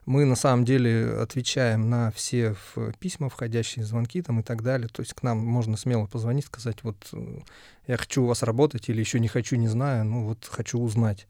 Мы 0.05 0.25
на 0.25 0.35
самом 0.35 0.65
деле 0.65 1.19
отвечаем 1.19 1.89
на 1.89 2.11
все 2.11 2.55
письма, 2.99 3.29
входящие 3.29 3.85
звонки 3.85 4.21
там 4.21 4.39
и 4.39 4.43
так 4.43 4.61
далее. 4.61 4.87
То 4.87 5.01
есть 5.01 5.13
к 5.13 5.23
нам 5.23 5.39
можно 5.39 5.77
смело 5.77 6.05
позвонить, 6.05 6.45
сказать, 6.45 6.83
вот 6.83 7.09
э, 7.13 7.39
я 7.87 7.97
хочу 7.97 8.23
у 8.23 8.27
вас 8.27 8.43
работать 8.43 8.89
или 8.89 8.99
еще 8.99 9.19
не 9.19 9.27
хочу, 9.27 9.55
не 9.55 9.67
знаю, 9.67 10.05
ну 10.05 10.25
вот 10.25 10.45
хочу 10.45 10.79
узнать, 10.79 11.27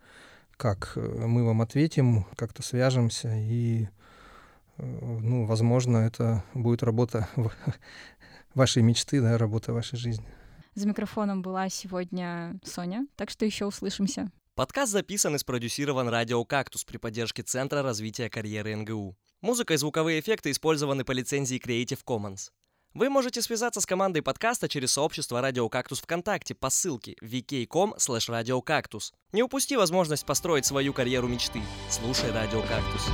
как 0.57 0.93
мы 0.95 1.45
вам 1.45 1.61
ответим, 1.61 2.25
как-то 2.35 2.63
свяжемся 2.63 3.33
и 3.33 3.87
ну, 4.79 5.45
возможно, 5.45 5.97
это 5.97 6.43
будет 6.53 6.83
работа 6.83 7.27
вашей 8.57 8.83
мечты, 8.83 9.21
да, 9.21 9.37
работа 9.37 9.71
вашей 9.71 9.97
жизни. 9.97 10.27
За 10.75 10.85
микрофоном 10.87 11.41
была 11.41 11.69
сегодня 11.69 12.59
Соня, 12.63 13.07
так 13.15 13.29
что 13.29 13.45
еще 13.45 13.65
услышимся. 13.65 14.31
Подкаст 14.53 14.91
записан 14.91 15.35
и 15.35 15.37
спродюсирован 15.37 16.09
радио 16.09 16.43
«Кактус» 16.43 16.83
при 16.83 16.97
поддержке 16.97 17.43
Центра 17.43 17.83
развития 17.83 18.29
карьеры 18.29 18.75
НГУ. 18.75 19.15
Музыка 19.41 19.75
и 19.75 19.77
звуковые 19.77 20.19
эффекты 20.19 20.49
использованы 20.49 21.03
по 21.03 21.11
лицензии 21.11 21.61
Creative 21.63 21.99
Commons. 22.05 22.49
Вы 22.93 23.09
можете 23.09 23.43
связаться 23.43 23.81
с 23.81 23.85
командой 23.85 24.23
подкаста 24.23 24.67
через 24.67 24.93
сообщество 24.93 25.41
«Радио 25.41 25.69
Кактус» 25.69 25.99
ВКонтакте 26.01 26.55
по 26.55 26.71
ссылке 26.71 27.15
vk.com 27.21 27.93
radiocactus. 27.97 29.13
Не 29.31 29.43
упусти 29.43 29.77
возможность 29.77 30.25
построить 30.25 30.65
свою 30.65 30.93
карьеру 30.93 31.27
мечты. 31.27 31.61
Слушай 31.91 32.31
«Радио 32.31 32.61
Кактус». 32.61 33.07